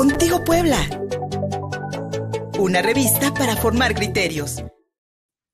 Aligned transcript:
Contigo 0.00 0.42
Puebla. 0.42 0.78
Una 2.58 2.80
revista 2.80 3.34
para 3.34 3.54
formar 3.54 3.94
criterios. 3.94 4.64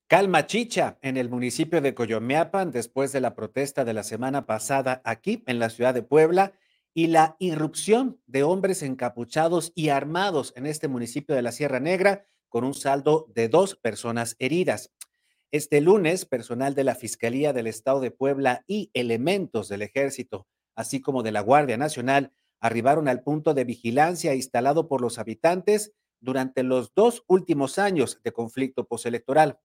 Calma 0.07 0.47
chicha 0.47 0.99
en 1.03 1.17
el 1.17 1.29
municipio 1.29 1.81
de 1.81 1.95
Coyomeapan 1.95 2.71
después 2.71 3.11
de 3.11 3.21
la 3.21 3.35
protesta 3.35 3.85
de 3.85 3.93
la 3.93 4.04
semana 4.04 4.47
pasada 4.47 5.03
aquí 5.04 5.43
en 5.49 5.59
la 5.59 5.69
ciudad 5.69 5.95
de 5.95 6.04
Puebla 6.04 6.53
y 6.95 7.09
la 7.09 7.35
irrupción 7.40 8.21
de 8.27 8.45
hombres 8.45 8.85
encapuchados 8.85 9.72
y 9.74 9.88
armados 9.88 10.53
en 10.54 10.67
este 10.67 10.87
municipio 10.87 11.35
de 11.35 11.42
la 11.42 11.51
Sierra 11.51 11.81
Negra 11.81 12.24
con 12.49 12.63
un 12.63 12.74
saldo 12.74 13.26
de 13.35 13.49
dos 13.49 13.74
personas 13.74 14.37
heridas. 14.38 14.92
Este 15.51 15.81
lunes, 15.81 16.24
personal 16.24 16.77
de 16.77 16.84
la 16.84 16.95
Fiscalía 16.95 17.52
del 17.52 17.66
Estado 17.66 17.98
de 17.98 18.12
Puebla 18.12 18.62
y 18.69 18.92
elementos 18.95 19.69
del 19.69 19.83
Ejército, 19.83 20.47
así 20.77 21.01
como 21.01 21.24
de 21.24 21.33
la 21.33 21.41
Guardia 21.41 21.77
Nacional, 21.77 22.33
arribaron 22.61 23.09
al 23.09 23.23
punto 23.23 23.55
de 23.55 23.65
vigilancia 23.65 24.35
instalado 24.35 24.89
por 24.89 25.01
los 25.01 25.19
habitantes 25.19 25.93
durante 26.21 26.63
los 26.63 26.95
dos 26.95 27.25
últimos 27.27 27.79
años 27.79 28.21
de 28.25 28.33
conflicto 28.33 28.87
postelectoral. 28.87 29.59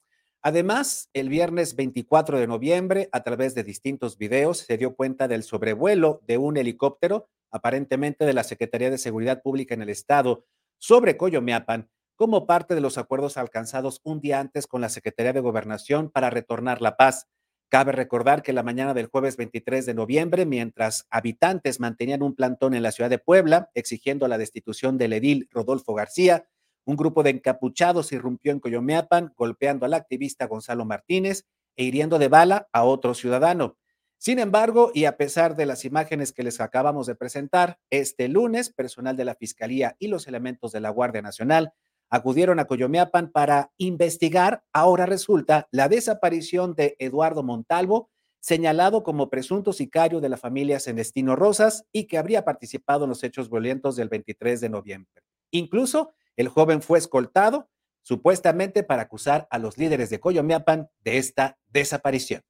Además, 0.44 1.10
el 1.14 1.30
viernes 1.30 1.76
24 1.76 2.40
de 2.40 2.48
noviembre, 2.48 3.10
a 3.12 3.24
través 3.24 3.54
de 3.54 3.64
distintos 3.64 4.18
videos, 4.18 4.60
se 4.60 4.78
dio 4.78 4.96
cuenta 4.96 5.28
del 5.28 5.44
sobrevuelo 5.44 6.22
de 6.26 6.38
un 6.38 6.58
helicóptero, 6.58 7.30
aparentemente 7.52 8.26
de 8.26 8.34
la 8.34 8.44
Secretaría 8.44 8.90
de 8.90 8.98
Seguridad 8.98 9.42
Pública 9.44 9.76
en 9.76 9.84
el 9.84 9.90
Estado, 9.90 10.46
sobre 10.80 11.16
Coyomeapan, 11.16 11.90
como 12.16 12.48
parte 12.48 12.76
de 12.76 12.82
los 12.82 12.98
acuerdos 12.98 13.38
alcanzados 13.38 14.02
un 14.04 14.20
día 14.20 14.40
antes 14.40 14.68
con 14.68 14.82
la 14.82 14.90
Secretaría 14.90 15.34
de 15.34 15.40
Gobernación 15.42 16.10
para 16.10 16.30
retornar 16.30 16.82
la 16.82 16.98
paz. 16.98 17.28
Cabe 17.72 17.94
recordar 17.94 18.44
que 18.44 18.52
la 18.52 18.64
mañana 18.64 18.94
del 18.94 19.06
jueves 19.06 19.38
23 19.38 19.86
de 19.86 19.94
noviembre, 19.94 20.46
mientras 20.46 21.08
habitantes 21.10 21.80
mantenían 21.80 22.22
un 22.22 22.36
plantón 22.36 22.74
en 22.74 22.84
la 22.84 22.92
ciudad 22.92 23.10
de 23.10 23.18
Puebla 23.18 23.70
exigiendo 23.76 24.28
la 24.28 24.38
destitución 24.38 24.98
del 24.98 25.14
edil 25.14 25.48
Rodolfo 25.50 25.94
García, 25.94 26.50
un 26.84 26.98
grupo 26.98 27.24
de 27.24 27.30
encapuchados 27.30 28.12
irrumpió 28.12 28.52
en 28.52 28.60
Coyomeapan, 28.60 29.32
golpeando 29.38 29.86
al 29.86 29.94
activista 29.94 30.48
Gonzalo 30.48 30.84
Martínez 30.84 31.46
e 31.78 31.86
hiriendo 31.86 32.20
de 32.20 32.28
bala 32.28 32.68
a 32.74 32.84
otro 32.84 33.14
ciudadano. 33.14 33.78
Sin 34.18 34.40
embargo, 34.40 34.92
y 34.94 35.06
a 35.06 35.16
pesar 35.16 35.56
de 35.56 35.66
las 35.66 35.86
imágenes 35.86 36.34
que 36.34 36.44
les 36.44 36.60
acabamos 36.60 37.08
de 37.08 37.16
presentar, 37.16 37.80
este 37.90 38.28
lunes, 38.28 38.70
personal 38.74 39.16
de 39.16 39.24
la 39.24 39.36
Fiscalía 39.36 39.96
y 39.98 40.10
los 40.10 40.28
elementos 40.28 40.74
de 40.74 40.82
la 40.82 40.90
Guardia 40.90 41.22
Nacional 41.22 41.72
acudieron 42.12 42.60
a 42.60 42.66
Coyomeapan 42.66 43.32
para 43.32 43.72
investigar, 43.78 44.64
ahora 44.74 45.06
resulta, 45.06 45.68
la 45.72 45.88
desaparición 45.88 46.76
de 46.76 46.98
Eduardo 47.00 47.42
Montalvo, 47.42 48.10
señalado 48.42 49.02
como 49.04 49.30
presunto 49.30 49.72
sicario 49.72 50.20
de 50.20 50.28
la 50.28 50.38
familia 50.38 50.80
Celestino 50.80 51.36
Rosas 51.38 51.86
y 51.92 52.06
que 52.06 52.18
habría 52.18 52.44
participado 52.44 53.06
en 53.06 53.10
los 53.10 53.24
hechos 53.24 53.50
violentos 53.50 53.96
del 53.96 54.10
23 54.10 54.60
de 54.60 54.70
noviembre. 54.70 55.24
Incluso 55.52 56.14
el 56.36 56.50
joven 56.50 56.82
fue 56.82 57.00
escoltado 57.00 57.70
supuestamente 58.04 58.84
para 58.84 59.04
acusar 59.04 59.48
a 59.50 59.58
los 59.58 59.78
líderes 59.78 60.10
de 60.10 60.20
Coyomeapan 60.20 60.90
de 61.04 61.18
esta 61.18 61.58
desaparición. 61.70 62.42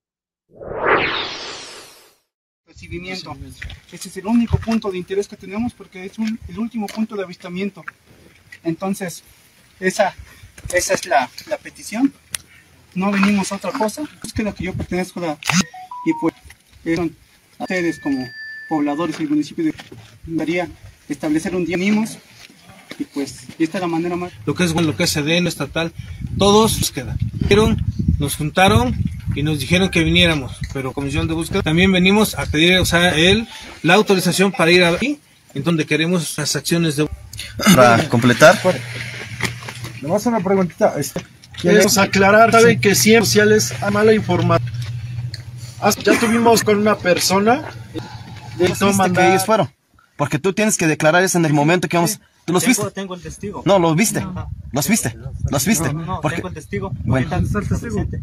Recibimiento. 2.65 3.35
Ese 3.91 4.07
es 4.07 4.17
el 4.17 4.25
único 4.25 4.57
punto 4.57 4.89
de 4.89 4.97
interés 4.97 5.27
que 5.27 5.35
tenemos 5.35 5.73
porque 5.73 6.05
es 6.05 6.13
el 6.47 6.57
último 6.57 6.87
punto 6.87 7.15
de 7.15 7.23
avistamiento. 7.23 7.83
Entonces, 8.63 9.23
esa, 9.81 10.13
esa 10.73 10.93
es 10.93 11.05
la, 11.05 11.29
la 11.47 11.57
petición. 11.57 12.13
No 12.95 13.11
venimos 13.11 13.51
a 13.51 13.55
otra 13.55 13.71
cosa. 13.71 14.03
Es 14.23 14.33
que 14.33 14.43
lo 14.43 14.53
que 14.53 14.65
yo 14.65 14.73
pertenezco 14.73 15.19
a 15.19 15.27
la, 15.27 15.37
y 16.05 16.13
pues 16.19 16.33
son 16.95 17.15
ustedes 17.59 17.99
como 17.99 18.27
pobladores 18.69 19.17
del 19.17 19.29
municipio 19.29 19.65
de 19.65 19.73
Daría 20.25 20.67
establecer 21.09 21.55
un 21.55 21.65
día 21.65 21.77
mínimos 21.77 22.17
y 22.97 23.03
pues 23.05 23.43
esta 23.59 23.77
es 23.77 23.81
la 23.81 23.87
manera 23.87 24.15
más 24.15 24.31
lo 24.45 24.55
que 24.55 24.63
es 24.63 24.73
bueno 24.73 24.89
lo 24.89 24.97
que 24.97 25.03
es 25.03 25.13
CDN 25.13 25.47
estatal 25.47 25.91
todos 26.37 26.79
nos 26.79 26.91
quedan 26.91 27.17
nos 28.19 28.35
juntaron 28.35 28.95
y 29.35 29.43
nos 29.43 29.59
dijeron 29.59 29.89
que 29.89 30.03
viniéramos 30.03 30.57
pero 30.73 30.93
comisión 30.93 31.27
de 31.27 31.33
búsqueda 31.33 31.61
también 31.61 31.91
venimos 31.91 32.35
a 32.35 32.45
pedir 32.45 32.77
o 32.77 32.85
sea 32.85 33.15
él 33.15 33.47
la 33.83 33.95
autorización 33.95 34.51
para 34.51 34.71
ir 34.71 34.83
ahí 34.83 35.19
en 35.53 35.63
donde 35.63 35.85
queremos 35.85 36.37
las 36.37 36.55
acciones 36.55 36.95
de 36.95 37.07
para 37.75 38.07
completar 38.09 38.61
Nomás 40.01 40.25
una 40.25 40.39
preguntita. 40.39 40.95
Este, 40.97 41.21
Queremos 41.61 41.97
aclarar, 41.97 42.51
saben 42.51 42.79
que 42.79 42.95
siempre 42.95 43.25
sociales 43.25 43.73
hay 43.81 43.91
mala 43.91 44.13
información. 44.13 44.71
Ya 46.03 46.19
tuvimos 46.19 46.63
con 46.63 46.77
una 46.77 46.95
persona 46.95 47.63
de 48.57 48.67
¿Viste 48.67 48.85
que 49.13 49.27
ellos 49.27 49.45
fueron? 49.45 49.69
Porque 50.17 50.39
tú 50.39 50.53
tienes 50.53 50.77
que 50.77 50.87
declarar 50.87 51.23
eso 51.23 51.37
en 51.37 51.45
el 51.45 51.53
momento 51.53 51.87
que 51.87 51.97
vamos. 51.97 52.19
¿Tú 52.45 52.53
los 52.53 52.65
viste? 52.65 52.89
Tengo 52.91 53.13
el 53.13 53.21
testigo. 53.21 53.61
No, 53.65 53.77
los 53.77 53.95
viste. 53.95 54.25
Los 54.71 54.87
viste. 54.87 55.15
Los 55.49 55.65
viste. 55.65 55.93
No, 55.93 56.21
Porque, 56.21 56.37
tengo 56.37 56.47
el 56.49 56.53
testigo. 56.55 56.91
bueno, 57.03 57.27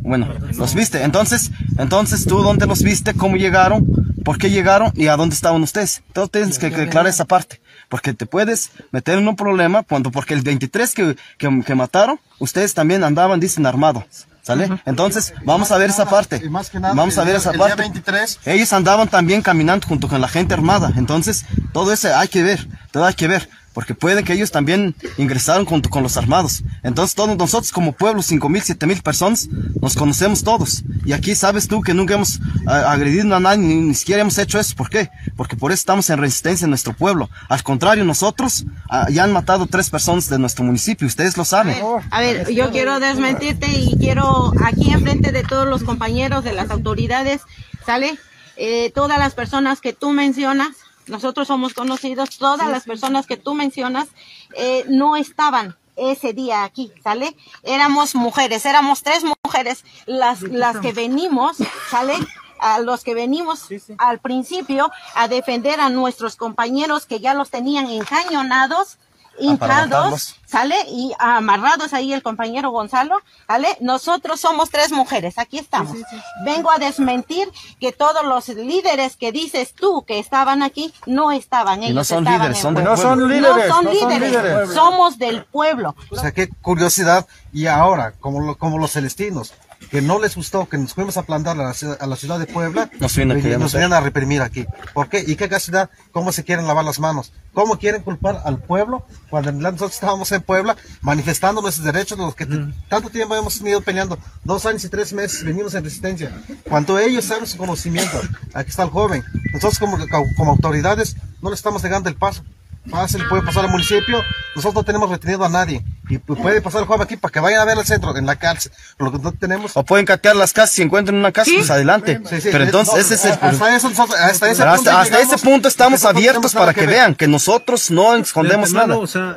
bueno, 0.01 0.29
los 0.57 0.75
viste. 0.75 1.03
Entonces, 1.03 1.51
entonces 1.77 2.25
tú 2.25 2.43
dónde 2.43 2.67
los 2.67 2.83
viste, 2.83 3.15
cómo 3.15 3.37
llegaron, 3.37 3.87
por 4.25 4.39
qué 4.39 4.51
llegaron 4.51 4.93
y 4.95 5.07
a 5.07 5.17
dónde 5.17 5.35
estaban 5.35 5.63
ustedes. 5.63 6.03
Entonces 6.09 6.33
tienes 6.33 6.59
que 6.59 6.71
declarar 6.71 7.09
esa 7.09 7.25
parte. 7.25 7.61
Porque 7.89 8.13
te 8.15 8.27
puedes 8.27 8.71
meter 8.93 9.19
en 9.19 9.29
un 9.29 9.37
problema 9.37 9.83
cuando, 9.83 10.11
porque 10.11 10.35
el 10.35 10.43
23 10.43 10.95
que, 10.95 11.17
que, 11.39 11.63
que 11.65 11.75
mataron, 11.75 12.21
ustedes 12.39 12.75
también 12.75 13.03
andaban, 13.05 13.41
dicen, 13.41 13.67
armados. 13.67 14.05
¿Sale? 14.43 14.81
Entonces, 14.87 15.35
vamos 15.45 15.71
a 15.73 15.77
ver 15.77 15.91
esa 15.91 16.07
parte. 16.07 16.41
Y 16.43 16.49
más 16.49 16.71
que 16.71 16.81
nada, 16.81 16.95
Vamos 16.95 17.19
a 17.19 17.25
ver 17.25 17.37
esa 17.37 17.53
parte. 17.53 17.83
23. 17.83 18.41
Ellos 18.47 18.73
andaban 18.73 19.07
también 19.09 19.43
caminando 19.43 19.87
junto 19.87 20.09
con 20.09 20.23
la 20.23 20.29
gente 20.29 20.55
armada. 20.55 20.91
Entonces, 20.97 21.45
todo 21.75 21.93
eso 21.93 22.17
hay 22.17 22.29
que 22.29 22.43
ver, 22.43 22.67
todo 22.91 23.05
hay 23.05 23.13
que 23.13 23.29
ver. 23.29 23.51
Porque 23.73 23.95
puede 23.95 24.25
que 24.25 24.33
ellos 24.33 24.51
también 24.51 24.95
ingresaron 25.19 25.65
junto 25.65 25.89
con 25.89 26.03
los 26.03 26.17
armados. 26.17 26.63
Entonces, 26.83 27.15
todos 27.15 27.37
nosotros 27.37 27.71
como 27.71 27.93
pueblo, 27.93 28.23
cinco 28.23 28.49
mil, 28.49 28.63
siete 28.63 28.87
mil 28.87 29.01
personas, 29.03 29.49
nos 29.81 29.95
conocemos 29.95 30.43
todos. 30.43 30.83
Y 31.05 31.13
aquí 31.13 31.35
sabes 31.35 31.69
tú 31.69 31.81
que 31.81 31.95
nunca 31.95 32.15
hemos 32.15 32.41
ah, 32.67 32.91
agredido 32.93 33.35
a 33.35 33.41
nadie, 33.41 33.59
ni, 33.59 33.77
ni 33.77 33.95
siquiera 33.95 34.23
hemos 34.23 34.37
hecho 34.39 34.59
eso. 34.59 34.75
¿Por 34.75 34.91
qué? 34.91 35.11
Porque 35.37 35.57
por 35.57 35.71
eso 35.71 35.81
estamos 35.81 36.11
en 36.11 36.19
resistencia 36.19 36.65
en 36.65 36.71
nuestro 36.71 36.93
pueblo. 36.93 37.31
Al 37.49 37.63
contrario, 37.63 38.05
nosotros 38.05 38.65
ah, 38.91 39.07
ya 39.11 39.25
han 39.25 39.33
matado 39.33 39.67
tres 39.67 39.91
personas 39.91 40.29
de 40.29 40.39
nuestro 40.39 40.65
municipio. 40.65 41.07
Ustedes 41.07 41.37
lo 41.37 41.45
saben. 41.45 41.77
A 42.11 42.21
ver, 42.21 42.51
yo 42.53 42.71
quiero 42.71 42.99
desmentirte 43.01 43.67
y 43.71 43.97
quiero 43.99 44.53
aquí 44.65 44.91
enfrente 44.91 45.31
de 45.31 45.45
todos 45.45 45.69
los 45.69 45.85
compañeros 45.85 46.45
de 46.45 46.53
las 46.53 46.71
autoridades, 46.71 47.43
¿sale? 47.87 48.19
Eh, 48.57 48.91
todas 48.95 49.19
las 49.19 49.35
personas 49.35 49.81
que 49.81 49.93
tú 49.93 50.11
mencionas, 50.11 50.71
nosotros 51.09 51.49
somos 51.49 51.75
conocidos, 51.75 52.39
todas 52.39 52.69
las 52.69 52.85
personas 52.85 53.27
que 53.27 53.37
tú 53.37 53.55
mencionas 53.55 54.09
eh, 54.57 54.85
no 54.89 55.17
estaban 55.17 55.77
ese 55.97 56.33
día 56.33 56.65
aquí, 56.65 56.93
¿sale? 57.03 57.37
Éramos 57.63 58.15
mujeres, 58.15 58.65
éramos 58.65 59.03
tres 59.03 59.25
mujeres 59.25 59.85
las, 60.07 60.43
las 60.43 60.79
que 60.79 60.93
venimos, 60.93 61.57
¿sale? 61.91 62.15
A 62.61 62.81
los 62.81 63.05
que 63.05 63.15
venimos 63.15 63.69
al 63.99 64.19
principio 64.19 64.91
a 65.15 65.29
defender 65.29 65.81
a 65.81 65.91
nuestros 65.91 66.37
compañeros 66.37 67.07
que 67.07 67.21
ya 67.21 67.35
los 67.35 67.51
tenían 67.51 67.87
encañonados, 67.87 68.99
hincados, 69.41 69.89
matarlos. 69.91 70.35
¿sale? 70.47 70.75
Y 70.89 71.13
amarrados 71.19 71.93
ahí 71.93 72.13
el 72.13 72.23
compañero 72.23 72.71
Gonzalo, 72.71 73.17
¿sale? 73.47 73.77
Nosotros 73.81 74.41
somos 74.41 74.71
tres 74.71 74.93
mujeres, 74.93 75.39
aquí 75.39 75.59
estamos. 75.59 75.97
Vengo 76.45 76.71
a 76.71 76.79
desmentir 76.79 77.49
que 77.81 77.93
todos 77.93 78.25
los 78.25 78.49
líderes 78.49 79.17
que 79.17 79.33
dices 79.33 79.75
tú 79.75 80.05
que 80.07 80.19
estaban 80.19 80.63
aquí 80.63 80.93
no 81.07 81.33
estaban. 81.33 81.83
Y 81.83 81.87
Ellos 81.87 81.97
no 81.97 82.05
son 82.05 82.19
estaban 82.27 82.41
líderes, 82.41 82.63
son 82.63 82.75
del. 82.75 82.85
No 82.85 82.97
son 82.97 83.29
líderes. 83.29 83.69
No 83.69 83.75
son 83.75 83.85
no 83.85 83.93
son 83.95 84.09
líderes, 84.11 84.31
líderes. 84.33 84.75
somos 84.75 85.19
del 85.19 85.45
pueblo. 85.45 85.95
O 86.11 86.17
sea, 86.17 86.33
qué 86.33 86.49
curiosidad. 86.49 87.27
Y 87.53 87.67
ahora, 87.67 88.13
como, 88.21 88.41
lo- 88.41 88.57
como 88.59 88.79
los 88.79 88.93
celestinos, 88.93 89.53
que 89.91 90.03
no 90.03 90.19
les 90.21 90.35
gustó 90.37 90.69
que 90.69 90.77
nos 90.79 90.95
fuimos 90.95 91.17
a 91.17 91.23
plantar 91.23 91.59
a 91.59 91.65
la, 91.65 91.75
ciudad- 91.75 91.97
a 92.01 92.07
la 92.07 92.17
ciudad 92.17 92.39
de 92.39 92.47
Puebla, 92.47 92.91
Nos 93.01 93.15
vienen 93.17 93.37
a 93.39 93.59
nos 93.59 93.73
vienen 93.81 94.05
reprimir 94.05 94.43
aquí. 94.43 94.67
¿Por 94.95 95.09
qué? 95.09 95.25
¿Y 95.27 95.37
qué 95.37 95.49
casualidad? 95.49 95.91
¿Cómo 96.13 96.33
se 96.33 96.45
quieren 96.45 96.67
lavar 96.67 96.85
las 96.85 96.99
manos? 97.01 97.33
¿Cómo 97.55 97.79
quieren 97.79 98.03
culpar 98.03 98.43
al 98.45 98.59
pueblo 98.59 99.05
cuando 99.31 99.51
nosotros 99.53 99.95
estábamos 99.95 100.31
en 100.33 100.43
Puebla 100.43 100.77
manifestando 101.01 101.61
nuestros 101.63 101.85
derechos, 101.85 102.17
los 102.19 102.35
que 102.35 102.47
t- 102.47 102.73
tanto 102.89 103.11
tiempo 103.11 103.35
hemos 103.35 103.59
venido 103.61 103.81
peleando? 103.81 104.19
Dos 104.45 104.65
años 104.67 104.85
y 104.85 104.89
tres 104.89 105.13
meses 105.13 105.43
venimos 105.45 105.75
en 105.75 105.83
resistencia. 105.83 106.31
Cuando 106.69 106.99
ellos 106.99 107.25
saben 107.25 107.47
su 107.47 107.57
conocimiento, 107.57 108.21
aquí 108.55 108.71
está 108.71 108.83
el 108.85 108.91
joven. 108.91 109.25
Nosotros 109.53 109.79
como, 109.79 109.97
como 110.37 110.51
autoridades 110.53 111.17
no 111.43 111.49
le 111.51 111.55
estamos 111.57 111.83
negando 111.83 112.09
el 112.09 112.17
paso. 112.17 112.45
Fácil, 112.89 113.23
puede 113.29 113.43
pasar 113.43 113.65
al 113.65 113.71
municipio. 113.71 114.19
Nosotros 114.55 114.75
no 114.77 114.85
tenemos 114.85 115.11
retenido 115.11 115.45
a 115.45 115.49
nadie. 115.49 115.85
Y 116.09 116.19
pu- 116.19 116.41
puede 116.41 116.63
pasar 116.63 116.81
el 116.83 116.87
joven 116.87 117.03
aquí 117.03 117.17
para 117.17 117.31
que 117.33 117.41
vayan 117.41 117.61
a 117.61 117.65
ver 117.65 117.77
el 117.79 117.85
centro, 117.85 118.17
en 118.17 118.25
la 118.27 118.37
cárcel. 118.37 118.73
Lo 118.99 119.13
que 119.13 119.19
no 119.19 119.33
tenemos. 119.33 119.77
O 119.77 119.85
pueden 119.85 120.07
catear 120.07 120.37
las 120.37 120.53
casas 120.53 120.71
si 120.71 120.83
encuentran 120.83 121.17
una 121.19 121.33
casa, 121.33 121.51
pues 121.55 121.71
adelante. 121.71 122.21
Sí, 122.25 122.41
sí, 122.41 122.49
Pero 122.51 122.65
entonces 122.65 122.95
no, 122.95 123.01
ese 123.01 123.15
es 123.15 123.25
el 123.27 123.33
hasta 123.33 123.77
eso 123.77 123.89
nosotros- 123.91 124.19
hasta 124.19 124.51
ese 124.51 124.65
punto 124.65 124.91
hasta, 124.91 125.21
ese 125.21 125.39
punto 125.39 125.69
estamos 125.69 125.99
hasta 126.05 126.09
ese 126.11 126.15
punto 126.15 126.29
abiertos 126.31 126.55
para 126.55 126.73
que 126.75 126.87
vean 126.87 127.15
que 127.15 127.29
nosotros 127.29 127.91
no 127.91 128.15
escondemos 128.17 128.73
nada. 128.73 128.97
o 128.97 129.07
sea, 129.07 129.37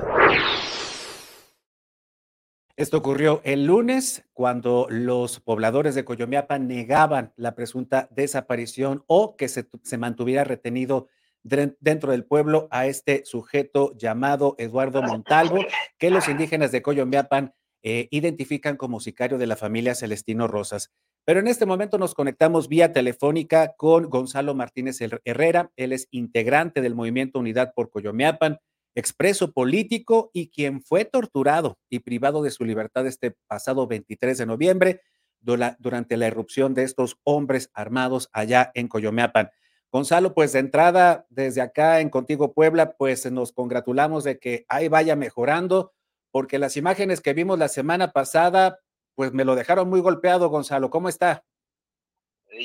Esto 2.78 2.98
ocurrió 2.98 3.42
el 3.44 3.66
lunes 3.66 4.24
cuando 4.34 4.88
los 4.90 5.40
pobladores 5.40 5.94
de 5.94 6.04
Coyomeapan 6.06 6.68
negaban 6.68 7.32
la 7.36 7.54
presunta 7.54 8.08
desaparición 8.12 9.04
o 9.08 9.36
que 9.36 9.50
se, 9.50 9.68
se 9.84 9.98
mantuviera 9.98 10.44
retenido 10.46 11.08
dentro 11.44 12.12
del 12.12 12.26
pueblo 12.26 12.68
a 12.72 12.88
este 12.88 13.24
sujeto 13.26 13.96
llamado 13.98 14.56
Eduardo 14.58 15.02
Montalvo, 15.02 15.58
que 15.98 16.10
los 16.10 16.28
indígenas 16.28 16.72
de 16.72 16.82
Coyomiapan 16.82 17.54
eh, 17.84 18.08
identifican 18.12 18.78
como 18.78 19.00
sicario 19.00 19.38
de 19.38 19.48
la 19.48 19.56
familia 19.56 19.96
Celestino 19.96 20.48
Rosas. 20.48 20.92
Pero 21.26 21.40
en 21.40 21.48
este 21.48 21.66
momento 21.66 21.98
nos 21.98 22.16
conectamos 22.16 22.68
vía 22.68 22.94
telefónica 22.94 23.74
con 23.78 24.10
Gonzalo 24.10 24.56
Martínez 24.56 25.00
Herrera. 25.24 25.72
Él 25.76 25.94
es 25.94 26.08
integrante 26.12 26.82
del 26.82 26.96
movimiento 26.96 27.40
Unidad 27.40 27.74
por 27.76 27.90
Coyomiapan, 27.90 28.60
expreso 28.96 29.52
político 29.54 30.32
y 30.34 30.50
quien 30.50 30.82
fue 30.82 31.06
torturado 31.06 31.78
y 31.90 32.00
privado 32.00 32.42
de 32.44 32.52
su 32.52 32.66
libertad 32.66 33.06
este 33.08 33.36
pasado 33.48 33.88
23 33.88 34.38
de 34.38 34.46
noviembre 34.46 35.02
durante 35.40 36.18
la 36.18 36.28
irrupción 36.28 36.74
de 36.74 36.84
estos 36.84 37.18
hombres 37.24 37.70
armados 37.74 38.30
allá 38.32 38.72
en 38.76 38.88
Coyomeapan. 38.88 39.50
Gonzalo, 39.92 40.34
pues 40.34 40.54
de 40.54 40.60
entrada, 40.60 41.26
desde 41.30 41.62
acá 41.62 42.00
en 42.00 42.10
Contigo 42.10 42.54
Puebla, 42.54 42.94
pues 42.94 43.30
nos 43.30 43.52
congratulamos 43.52 44.24
de 44.24 44.40
que 44.40 44.66
ahí 44.70 44.88
vaya 44.88 45.18
mejorando, 45.18 45.94
porque 46.32 46.60
las 46.60 46.78
imágenes 46.78 47.20
que 47.20 47.34
vimos 47.34 47.60
la 47.60 47.68
semana 47.68 48.14
pasada, 48.14 48.80
pues 49.16 49.34
me 49.34 49.44
lo 49.44 49.56
dejaron 49.56 49.90
muy 49.90 50.00
golpeado, 50.00 50.48
Gonzalo. 50.48 50.90
¿Cómo 50.90 51.10
está? 51.10 51.44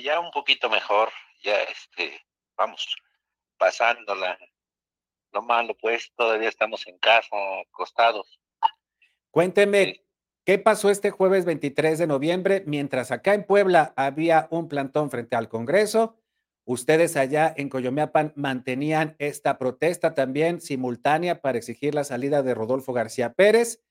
Ya 0.05 0.20
un 0.20 0.31
poquito 0.31 0.70
mejor, 0.70 1.11
ya 1.43 1.61
este, 1.62 2.25
vamos 2.56 2.87
pasándola. 3.58 4.38
Lo 5.32 5.43
malo, 5.43 5.76
pues 5.76 6.12
todavía 6.17 6.49
estamos 6.49 6.87
en 6.87 6.96
casa, 6.99 7.37
acostados. 7.69 8.38
Cuénteme, 9.32 10.05
¿qué 10.44 10.61
pasó 10.61 10.90
este 10.90 11.11
jueves 11.11 11.44
23 11.44 11.99
de 11.99 12.06
noviembre 12.06 12.62
mientras 12.67 13.11
acá 13.11 13.34
en 13.34 13.44
Puebla 13.44 13.93
había 13.96 14.46
un 14.50 14.69
plantón 14.69 15.11
frente 15.11 15.34
al 15.34 15.49
Congreso? 15.49 16.20
Ustedes 16.69 17.17
allá 17.17 17.55
en 17.57 17.69
Coyomeapan 17.69 18.33
mantenían 18.35 19.15
esta 19.21 19.57
protesta 19.57 20.15
también 20.15 20.61
simultánea 20.61 21.41
para 21.41 21.59
exigir 21.59 21.95
la 21.95 22.03
salida 22.03 22.43
de 22.43 22.55
Rodolfo 22.55 22.93
García 22.93 23.35
Pérez 23.35 23.85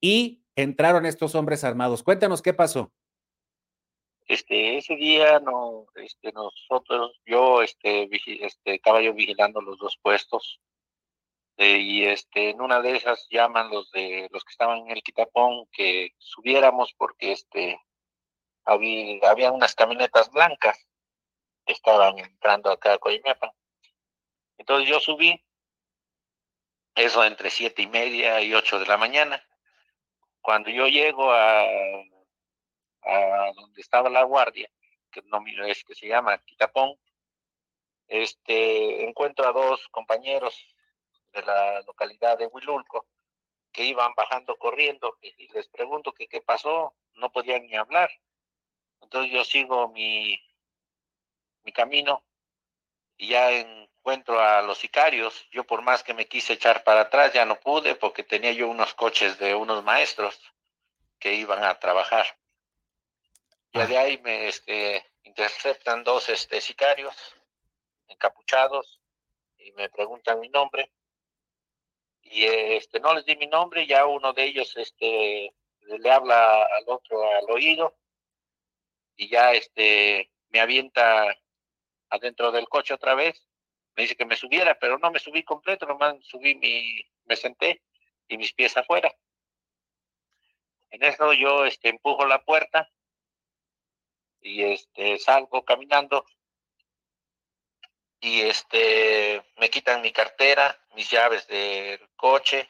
y 0.00 0.42
entraron 0.56 1.06
estos 1.06 1.36
hombres 1.36 1.62
armados. 1.62 2.02
Cuéntanos 2.02 2.42
qué 2.42 2.52
pasó. 2.52 2.90
Este, 4.26 4.78
ese 4.78 4.96
día 4.96 5.38
no, 5.38 5.86
este, 5.94 6.32
nosotros, 6.32 7.20
yo, 7.24 7.62
este, 7.62 8.10
este, 8.44 8.74
estaba 8.74 9.00
yo 9.00 9.14
vigilando 9.14 9.60
los 9.60 9.78
dos 9.78 9.96
puestos 10.02 10.60
eh, 11.56 11.78
y 11.78 12.04
este, 12.04 12.50
en 12.50 12.60
una 12.60 12.82
de 12.82 12.96
esas 12.96 13.28
llaman 13.30 13.70
los 13.70 13.92
de 13.92 14.28
los 14.32 14.44
que 14.44 14.50
estaban 14.50 14.80
en 14.80 14.90
el 14.90 15.04
Quitapón 15.04 15.66
que 15.70 16.10
subiéramos 16.18 16.92
porque 16.98 17.30
este, 17.30 17.80
había, 18.64 19.20
había 19.30 19.52
unas 19.52 19.76
camionetas 19.76 20.32
blancas 20.32 20.87
estaban 21.72 22.18
entrando 22.18 22.70
acá 22.70 22.94
a 22.94 22.98
Coyimepan. 22.98 23.50
Entonces 24.58 24.88
yo 24.88 25.00
subí, 25.00 25.40
eso 26.94 27.24
entre 27.24 27.50
siete 27.50 27.82
y 27.82 27.86
media 27.86 28.40
y 28.42 28.54
ocho 28.54 28.78
de 28.78 28.86
la 28.86 28.96
mañana. 28.96 29.42
Cuando 30.40 30.70
yo 30.70 30.88
llego 30.88 31.30
a, 31.30 31.62
a 33.02 33.52
donde 33.54 33.80
estaba 33.80 34.08
la 34.08 34.24
guardia, 34.24 34.68
que 35.10 35.22
no 35.22 35.42
es 35.66 35.84
que 35.84 35.94
se 35.94 36.08
llama 36.08 36.38
Quitapón, 36.44 36.98
este, 38.08 39.04
encuentro 39.04 39.46
a 39.46 39.52
dos 39.52 39.86
compañeros 39.88 40.54
de 41.32 41.42
la 41.42 41.82
localidad 41.82 42.38
de 42.38 42.46
Huilulco 42.46 43.06
que 43.70 43.84
iban 43.84 44.12
bajando 44.16 44.56
corriendo 44.56 45.18
y 45.20 45.52
les 45.52 45.68
pregunto 45.68 46.12
que 46.12 46.26
qué 46.26 46.40
pasó, 46.40 46.94
no 47.14 47.30
podían 47.30 47.66
ni 47.66 47.76
hablar. 47.76 48.10
Entonces 49.00 49.30
yo 49.30 49.44
sigo 49.44 49.88
mi, 49.88 50.38
mi 51.64 51.72
camino 51.72 52.24
y 53.16 53.28
ya 53.28 53.50
encuentro 53.50 54.40
a 54.40 54.62
los 54.62 54.78
sicarios. 54.78 55.46
Yo 55.50 55.64
por 55.64 55.82
más 55.82 56.02
que 56.02 56.14
me 56.14 56.26
quise 56.26 56.54
echar 56.54 56.84
para 56.84 57.02
atrás 57.02 57.32
ya 57.32 57.44
no 57.44 57.58
pude 57.60 57.94
porque 57.94 58.22
tenía 58.22 58.52
yo 58.52 58.68
unos 58.68 58.94
coches 58.94 59.38
de 59.38 59.54
unos 59.54 59.84
maestros 59.84 60.40
que 61.18 61.34
iban 61.34 61.62
a 61.64 61.78
trabajar. 61.78 62.26
Y 63.72 63.80
de 63.80 63.98
ahí 63.98 64.18
me 64.18 64.48
este, 64.48 65.04
interceptan 65.24 66.04
dos 66.04 66.28
este, 66.28 66.60
sicarios 66.60 67.14
encapuchados 68.06 69.00
y 69.58 69.72
me 69.72 69.88
preguntan 69.90 70.40
mi 70.40 70.48
nombre. 70.48 70.90
Y 72.22 72.44
este, 72.44 73.00
no 73.00 73.14
les 73.14 73.24
di 73.24 73.36
mi 73.36 73.46
nombre, 73.46 73.86
ya 73.86 74.06
uno 74.06 74.32
de 74.32 74.44
ellos 74.44 74.76
este, 74.76 75.52
le 75.80 76.10
habla 76.10 76.62
al 76.64 76.84
otro 76.86 77.22
al 77.22 77.50
oído 77.50 77.96
y 79.16 79.28
ya 79.28 79.52
este, 79.52 80.30
me 80.50 80.60
avienta 80.60 81.36
adentro 82.10 82.52
del 82.52 82.68
coche 82.68 82.94
otra 82.94 83.14
vez. 83.14 83.46
Me 83.96 84.02
dice 84.02 84.16
que 84.16 84.26
me 84.26 84.36
subiera, 84.36 84.78
pero 84.78 84.98
no 84.98 85.10
me 85.10 85.18
subí 85.18 85.42
completo, 85.42 85.86
nomás 85.86 86.16
subí 86.22 86.54
mi, 86.54 87.02
me 87.24 87.36
senté 87.36 87.82
y 88.28 88.36
mis 88.36 88.52
pies 88.52 88.76
afuera. 88.76 89.12
En 90.90 91.02
eso 91.02 91.32
yo 91.32 91.64
este, 91.64 91.88
empujo 91.88 92.24
la 92.26 92.42
puerta 92.44 92.90
y 94.40 94.62
este, 94.62 95.18
salgo 95.18 95.64
caminando 95.64 96.24
y 98.20 98.40
este, 98.42 99.42
me 99.58 99.70
quitan 99.70 100.02
mi 100.02 100.12
cartera, 100.12 100.78
mis 100.94 101.10
llaves 101.10 101.46
del 101.46 102.08
coche, 102.16 102.68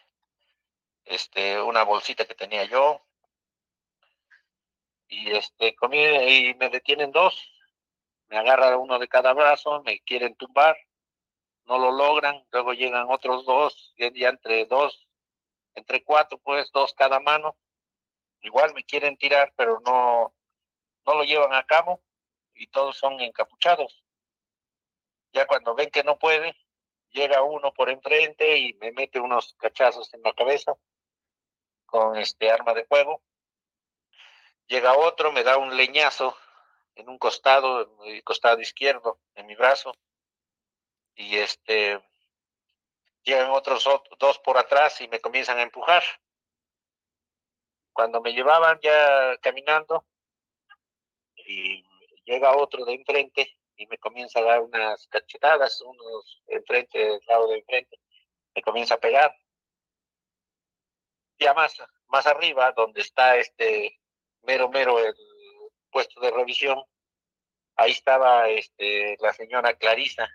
este, 1.05 1.61
una 1.61 1.84
bolsita 1.84 2.26
que 2.26 2.34
tenía 2.34 2.64
yo 2.64 3.02
y 5.08 5.31
este, 5.31 5.75
comí, 5.75 5.99
y 5.99 6.55
me 6.55 6.69
detienen 6.69 7.12
dos 7.12 7.57
me 8.29 8.39
agarra 8.39 8.77
uno 8.77 8.99
de 8.99 9.09
cada 9.09 9.33
brazo, 9.33 9.83
me 9.83 10.01
quieren 10.01 10.35
tumbar, 10.37 10.77
no 11.65 11.79
lo 11.79 11.93
logran, 11.93 12.47
luego 12.51 12.73
llegan 12.73 13.07
otros 13.11 13.45
dos, 13.45 13.95
ya 13.97 14.29
entre 14.29 14.67
dos, 14.67 15.09
entre 15.75 16.03
cuatro, 16.05 16.39
pues 16.39 16.71
dos 16.73 16.95
cada 16.95 17.21
mano, 17.21 17.57
igual 18.41 18.75
me 18.75 18.85
quieren 18.85 19.17
tirar, 19.17 19.53
pero 19.57 19.81
no, 19.85 20.35
no 21.07 21.15
lo 21.15 21.25
llevan 21.25 21.55
a 21.55 21.65
cabo 21.65 22.03
y 22.55 22.67
todos 22.69 22.97
son 22.97 23.21
encapuchados. 23.21 24.05
Ya 25.33 25.47
cuando 25.47 25.75
ven 25.75 25.91
que 25.91 26.03
no 26.03 26.19
puede, 26.19 26.57
llega 27.11 27.43
uno 27.43 27.73
por 27.73 27.91
enfrente 27.91 28.59
y 28.59 28.75
me 28.75 28.93
mete 28.93 29.21
unos 29.21 29.55
cachazos 29.55 30.13
en 30.15 30.23
la 30.23 30.33
cabeza 30.33 30.75
con 31.87 32.17
este 32.17 32.51
arma 32.51 32.75
de 32.75 32.85
fuego. 32.85 33.23
Llega 34.67 34.97
otro, 34.97 35.33
me 35.33 35.45
da 35.45 35.57
un 35.57 35.77
leñazo 35.77 36.37
en 36.99 37.09
un 37.09 37.19
costado, 37.19 37.97
en 38.05 38.21
costado 38.23 38.61
izquierdo, 38.61 39.21
en 39.35 39.47
mi 39.47 39.55
brazo, 39.55 39.95
y 41.15 41.37
este 41.37 42.00
llegan 43.23 43.50
otros 43.50 43.89
dos 44.19 44.39
por 44.41 44.58
atrás 44.58 45.01
y 45.01 45.08
me 45.08 45.20
comienzan 45.20 45.58
a 45.58 45.63
empujar. 45.63 46.03
Cuando 47.93 48.20
me 48.20 48.32
llevaban 48.32 48.79
ya 48.81 49.37
caminando, 49.39 50.05
y 51.49 51.84
llega 52.25 52.56
otro 52.56 52.84
de 52.84 52.94
enfrente 52.94 53.56
y 53.77 53.87
me 53.87 53.99
comienza 53.99 54.41
a 54.41 54.43
dar 54.43 54.61
unas 54.61 55.06
cachetadas, 55.08 55.81
unos 55.82 56.43
enfrente, 56.46 56.99
del 56.99 57.20
lado 57.27 57.49
de 57.49 57.58
enfrente, 57.58 57.99
me 58.55 58.63
comienza 58.63 58.94
a 58.94 59.01
pegar. 59.01 59.34
Ya 61.39 61.55
más, 61.55 61.81
más 62.08 62.27
arriba, 62.27 62.72
donde 62.72 63.01
está 63.01 63.37
este 63.37 64.01
mero 64.43 64.69
mero 64.69 64.99
el 64.99 65.15
puesto 65.91 66.20
de 66.20 66.31
revisión, 66.31 66.82
ahí 67.79 67.93
estaba 67.93 68.49
este, 68.49 69.17
la 69.20 69.32
señora 69.32 69.75
Clarisa, 69.75 70.29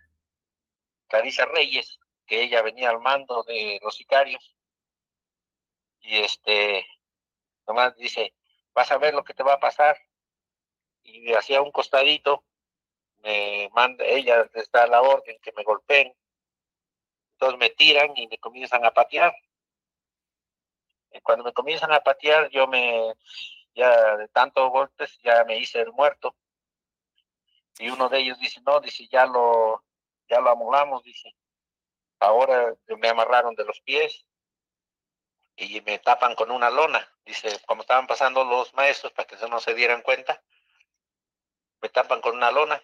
Clarisa 1.07 1.45
Reyes, 1.45 1.99
que 2.25 2.41
ella 2.41 2.61
venía 2.61 2.89
al 2.89 2.99
mando 2.99 3.43
de 3.43 3.79
los 3.83 3.95
sicarios. 3.95 4.55
Y 5.99 6.19
este, 6.19 6.85
nomás 7.67 7.95
dice, 7.97 8.33
vas 8.73 8.91
a 8.91 8.97
ver 8.97 9.13
lo 9.13 9.23
que 9.23 9.33
te 9.33 9.43
va 9.43 9.53
a 9.53 9.59
pasar. 9.59 9.97
Y 11.03 11.33
hacía 11.33 11.61
un 11.61 11.71
costadito, 11.71 12.45
me 13.17 13.69
manda, 13.73 14.05
ella 14.05 14.49
les 14.53 14.71
da 14.71 14.87
la 14.87 15.01
orden 15.01 15.37
que 15.41 15.51
me 15.51 15.63
golpeen. 15.63 16.15
Entonces 17.33 17.59
me 17.59 17.69
tiran 17.71 18.15
y 18.15 18.27
me 18.27 18.37
comienzan 18.37 18.85
a 18.85 18.91
patear. 18.91 19.35
Cuando 21.21 21.43
me 21.43 21.53
comienzan 21.53 21.91
a 21.91 21.99
patear, 21.99 22.49
yo 22.49 22.67
me, 22.67 23.13
ya 23.75 24.15
de 24.15 24.29
tantos 24.29 24.71
golpes, 24.71 25.19
ya 25.23 25.43
me 25.43 25.57
hice 25.57 25.81
el 25.81 25.91
muerto. 25.91 26.35
Y 27.79 27.89
uno 27.89 28.09
de 28.09 28.19
ellos 28.19 28.39
dice, 28.39 28.61
no, 28.65 28.79
dice, 28.79 29.07
ya 29.07 29.25
lo, 29.25 29.83
ya 30.27 30.39
lo 30.39 30.51
amolamos, 30.51 31.03
dice. 31.03 31.35
Ahora 32.19 32.73
me 32.97 33.09
amarraron 33.09 33.55
de 33.55 33.65
los 33.65 33.81
pies 33.81 34.25
y 35.55 35.81
me 35.81 35.99
tapan 35.99 36.35
con 36.35 36.51
una 36.51 36.69
lona. 36.69 37.07
Dice, 37.25 37.59
como 37.65 37.81
estaban 37.81 38.07
pasando 38.07 38.43
los 38.43 38.73
maestros 38.73 39.11
para 39.13 39.27
que 39.27 39.35
no 39.47 39.59
se 39.59 39.73
dieran 39.73 40.01
cuenta, 40.01 40.41
me 41.81 41.89
tapan 41.89 42.21
con 42.21 42.35
una 42.35 42.51
lona. 42.51 42.81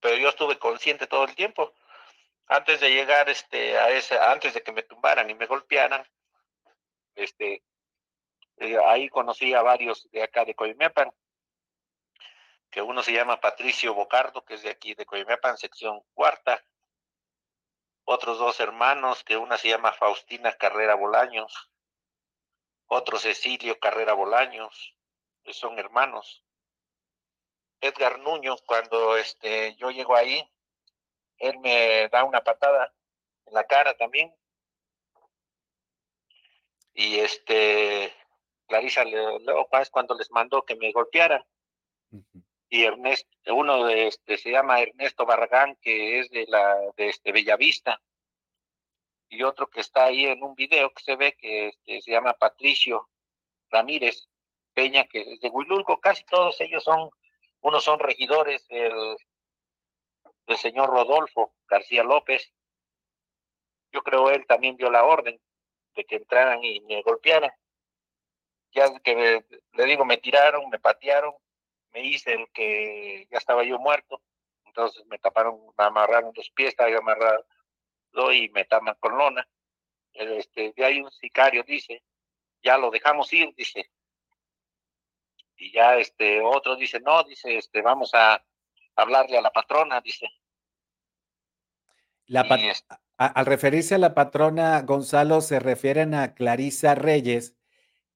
Pero 0.00 0.16
yo 0.16 0.28
estuve 0.28 0.58
consciente 0.58 1.06
todo 1.06 1.24
el 1.24 1.34
tiempo. 1.34 1.74
Antes 2.46 2.80
de 2.80 2.90
llegar 2.90 3.28
este, 3.28 3.76
a 3.78 3.90
ese, 3.90 4.18
antes 4.18 4.54
de 4.54 4.62
que 4.62 4.72
me 4.72 4.82
tumbaran 4.84 5.28
y 5.28 5.34
me 5.34 5.46
golpearan, 5.46 6.06
este, 7.16 7.64
eh, 8.58 8.78
ahí 8.86 9.08
conocí 9.08 9.52
a 9.54 9.62
varios 9.62 10.08
de 10.10 10.22
acá 10.22 10.44
de 10.44 10.54
Coimepan, 10.54 11.10
que 12.76 12.82
uno 12.82 13.02
se 13.02 13.14
llama 13.14 13.40
Patricio 13.40 13.94
Bocardo, 13.94 14.44
que 14.44 14.52
es 14.52 14.62
de 14.62 14.68
aquí 14.68 14.92
de 14.92 15.06
Coimepan, 15.06 15.56
sección 15.56 16.02
cuarta, 16.12 16.62
otros 18.04 18.36
dos 18.38 18.60
hermanos, 18.60 19.24
que 19.24 19.38
una 19.38 19.56
se 19.56 19.68
llama 19.68 19.94
Faustina 19.94 20.52
Carrera 20.52 20.94
Bolaños, 20.94 21.70
otro 22.84 23.18
Cecilio 23.18 23.80
Carrera 23.80 24.12
Bolaños, 24.12 24.94
que 25.42 25.54
son 25.54 25.78
hermanos. 25.78 26.44
Edgar 27.80 28.18
Nuño, 28.18 28.56
cuando 28.66 29.16
este, 29.16 29.74
yo 29.76 29.90
llego 29.90 30.14
ahí, 30.14 30.46
él 31.38 31.58
me 31.60 32.10
da 32.10 32.24
una 32.24 32.44
patada 32.44 32.92
en 33.46 33.54
la 33.54 33.64
cara 33.64 33.96
también. 33.96 34.36
Y 36.92 37.20
este, 37.20 38.12
Clarisa 38.66 39.02
Leo 39.02 39.66
Paz 39.70 39.88
cuando 39.88 40.14
les 40.14 40.30
mandó 40.30 40.62
que 40.66 40.76
me 40.76 40.92
golpearan. 40.92 41.42
Y 42.68 42.84
Ernesto, 42.84 43.28
uno 43.54 43.84
de 43.84 44.08
este 44.08 44.38
se 44.38 44.50
llama 44.50 44.80
Ernesto 44.80 45.24
Barragán, 45.24 45.76
que 45.76 46.20
es 46.20 46.30
de 46.30 46.46
la 46.48 46.76
de 46.96 47.08
este 47.08 47.32
Bellavista. 47.32 48.00
Y 49.28 49.42
otro 49.42 49.68
que 49.68 49.80
está 49.80 50.04
ahí 50.04 50.26
en 50.26 50.42
un 50.42 50.54
video 50.54 50.90
que 50.90 51.02
se 51.02 51.16
ve 51.16 51.36
que 51.36 51.68
este, 51.68 52.00
se 52.02 52.10
llama 52.10 52.34
Patricio 52.34 53.08
Ramírez 53.70 54.28
Peña, 54.74 55.04
que 55.06 55.20
es 55.34 55.40
de 55.40 55.48
Huilulco, 55.48 56.00
casi 56.00 56.24
todos 56.24 56.60
ellos 56.60 56.84
son, 56.84 57.10
unos 57.60 57.84
son 57.84 57.98
regidores 57.98 58.66
del, 58.68 59.16
señor 60.58 60.90
Rodolfo 60.90 61.54
García 61.68 62.04
López. 62.04 62.52
Yo 63.92 64.02
creo 64.02 64.30
él 64.30 64.46
también 64.46 64.76
dio 64.76 64.90
la 64.90 65.04
orden 65.04 65.40
de 65.94 66.04
que 66.04 66.16
entraran 66.16 66.62
y 66.62 66.80
me 66.80 67.02
golpearan 67.02 67.50
ya 68.76 68.98
que 69.00 69.44
le 69.72 69.84
digo, 69.84 70.04
me 70.04 70.18
tiraron, 70.18 70.68
me 70.68 70.78
patearon, 70.78 71.34
me 71.96 72.04
hice 72.04 72.34
el 72.34 72.46
que 72.52 73.26
ya 73.30 73.38
estaba 73.38 73.64
yo 73.64 73.78
muerto, 73.78 74.20
entonces 74.66 75.04
me 75.06 75.18
taparon, 75.18 75.58
me 75.78 75.84
amarraron 75.84 76.32
los 76.36 76.50
pies, 76.50 76.68
estaba 76.68 76.90
yo 76.90 76.98
amarrado 76.98 77.42
y 78.34 78.50
me 78.50 78.66
tapan 78.66 78.96
con 79.00 79.16
lona. 79.16 79.48
Este, 80.12 80.74
de 80.76 80.84
ahí 80.84 81.00
un 81.00 81.10
sicario 81.10 81.62
dice, 81.62 82.02
ya 82.62 82.76
lo 82.76 82.90
dejamos 82.90 83.32
ir, 83.32 83.54
dice. 83.56 83.90
Y 85.56 85.72
ya 85.72 85.96
este 85.96 86.42
otro 86.42 86.76
dice, 86.76 87.00
no, 87.00 87.24
dice, 87.24 87.56
este, 87.56 87.80
vamos 87.80 88.12
a 88.12 88.44
hablarle 88.94 89.38
a 89.38 89.42
la 89.42 89.50
patrona, 89.50 90.02
dice. 90.02 90.28
La 92.26 92.42
al 93.16 93.46
referirse 93.46 93.94
a 93.94 93.98
la 93.98 94.14
patrona 94.14 94.82
Gonzalo, 94.82 95.40
se 95.40 95.60
refieren 95.60 96.12
a 96.12 96.34
Clarisa 96.34 96.94
Reyes, 96.94 97.55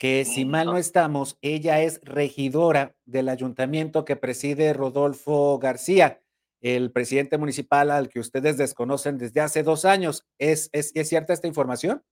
que 0.00 0.24
si 0.24 0.46
mal 0.46 0.64
no 0.64 0.78
estamos, 0.78 1.36
ella 1.42 1.82
es 1.82 2.00
regidora 2.02 2.96
del 3.04 3.28
ayuntamiento 3.28 4.06
que 4.06 4.16
preside 4.16 4.72
Rodolfo 4.72 5.58
García, 5.58 6.22
el 6.62 6.90
presidente 6.90 7.36
municipal 7.36 7.90
al 7.90 8.08
que 8.08 8.18
ustedes 8.18 8.56
desconocen 8.56 9.18
desde 9.18 9.42
hace 9.42 9.62
dos 9.62 9.84
años. 9.84 10.26
¿Es, 10.38 10.70
es, 10.72 10.92
cierta 11.06 11.34
esta 11.34 11.48
información? 11.48 12.02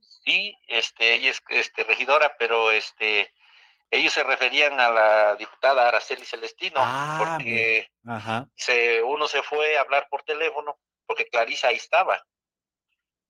Sí, 0.00 0.58
este, 0.66 1.14
ella 1.14 1.30
es 1.30 1.40
este, 1.50 1.84
regidora, 1.84 2.34
pero 2.36 2.72
este, 2.72 3.32
ellos 3.88 4.12
se 4.12 4.24
referían 4.24 4.80
a 4.80 4.90
la 4.90 5.36
diputada 5.36 5.86
Araceli 5.86 6.24
Celestino, 6.24 6.80
ah, 6.80 7.16
porque 7.20 7.92
Se, 8.56 9.00
uno 9.04 9.28
se 9.28 9.40
fue 9.44 9.76
a 9.78 9.82
hablar 9.82 10.08
por 10.10 10.24
teléfono, 10.24 10.80
porque 11.06 11.28
Clarisa 11.28 11.68
ahí 11.68 11.76
estaba. 11.76 12.20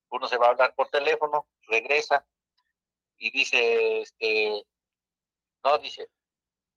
Uno 0.08 0.26
se 0.26 0.38
va 0.38 0.46
a 0.46 0.50
hablar 0.50 0.74
por 0.74 0.88
teléfono, 0.88 1.48
regresa, 1.68 2.26
y 3.22 3.30
dice, 3.30 4.00
este, 4.00 4.64
no, 5.62 5.78
dice, 5.78 6.08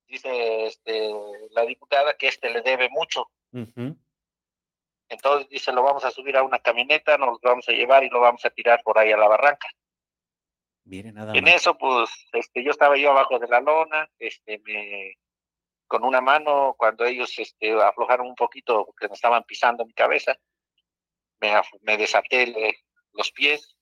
dice 0.05 0.67
este, 0.67 1.09
la 1.51 1.65
diputada 1.65 2.15
que 2.15 2.27
este 2.27 2.51
le 2.51 2.61
debe 2.61 2.87
mucho. 2.89 3.31
Entonces 5.09 5.49
dice, 5.49 5.71
lo 5.71 5.81
vamos 5.81 6.05
a 6.05 6.11
subir 6.11 6.37
a 6.37 6.43
una 6.43 6.59
camioneta, 6.59 7.17
nos 7.17 7.39
lo 7.41 7.49
vamos 7.49 7.67
a 7.67 7.71
llevar 7.71 8.03
y 8.03 8.09
lo 8.09 8.19
vamos 8.19 8.45
a 8.45 8.51
tirar 8.51 8.83
por 8.83 8.99
ahí 8.99 9.11
a 9.11 9.17
la 9.17 9.27
barranca. 9.27 9.67
Nada 10.85 11.33
en 11.33 11.47
eso, 11.47 11.75
pues, 11.79 12.11
este, 12.33 12.63
yo 12.63 12.69
estaba 12.69 12.95
yo 12.95 13.09
abajo 13.09 13.39
de 13.39 13.47
la 13.47 13.59
lona, 13.59 14.07
este, 14.19 14.59
me, 14.59 15.17
con 15.87 16.03
una 16.03 16.21
mano, 16.21 16.75
cuando 16.77 17.05
ellos 17.05 17.33
este, 17.39 17.73
aflojaron 17.73 18.27
un 18.27 18.35
poquito, 18.35 18.85
porque 18.85 19.07
me 19.07 19.15
estaban 19.15 19.43
pisando 19.45 19.83
mi 19.83 19.93
cabeza, 19.93 20.37
me, 21.39 21.59
me 21.81 21.97
desaté 21.97 22.53
los 23.13 23.31
pies 23.31 23.75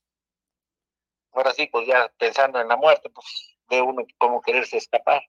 ahora 1.34 1.54
sí, 1.54 1.68
pues 1.68 1.88
ya 1.88 2.12
pensando 2.18 2.60
en 2.60 2.68
la 2.68 2.78
muerte, 2.78 3.10
pues 3.10 3.58
ve 3.70 3.82
uno 3.82 4.06
como 4.18 4.42
quererse 4.42 4.78
escapar. 4.78 5.22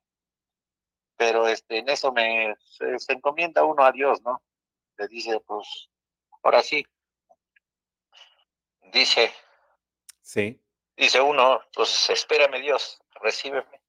Pero 1.16 1.46
este, 1.46 1.78
en 1.78 1.88
eso 1.88 2.12
me 2.12 2.54
se, 2.98 3.12
encomienda 3.12 3.64
uno 3.64 3.84
a 3.84 3.92
Dios, 3.92 4.20
¿no? 4.22 4.42
Le 4.98 5.08
dice, 5.08 5.40
pues, 5.46 5.88
ahora 6.42 6.62
sí. 6.62 6.84
Dice. 8.92 9.32
Sí. 10.20 10.60
Dice 10.96 11.20
uno, 11.20 11.60
pues 11.74 12.10
espérame 12.10 12.60
Dios, 12.60 13.00
recíbeme. 13.20 13.80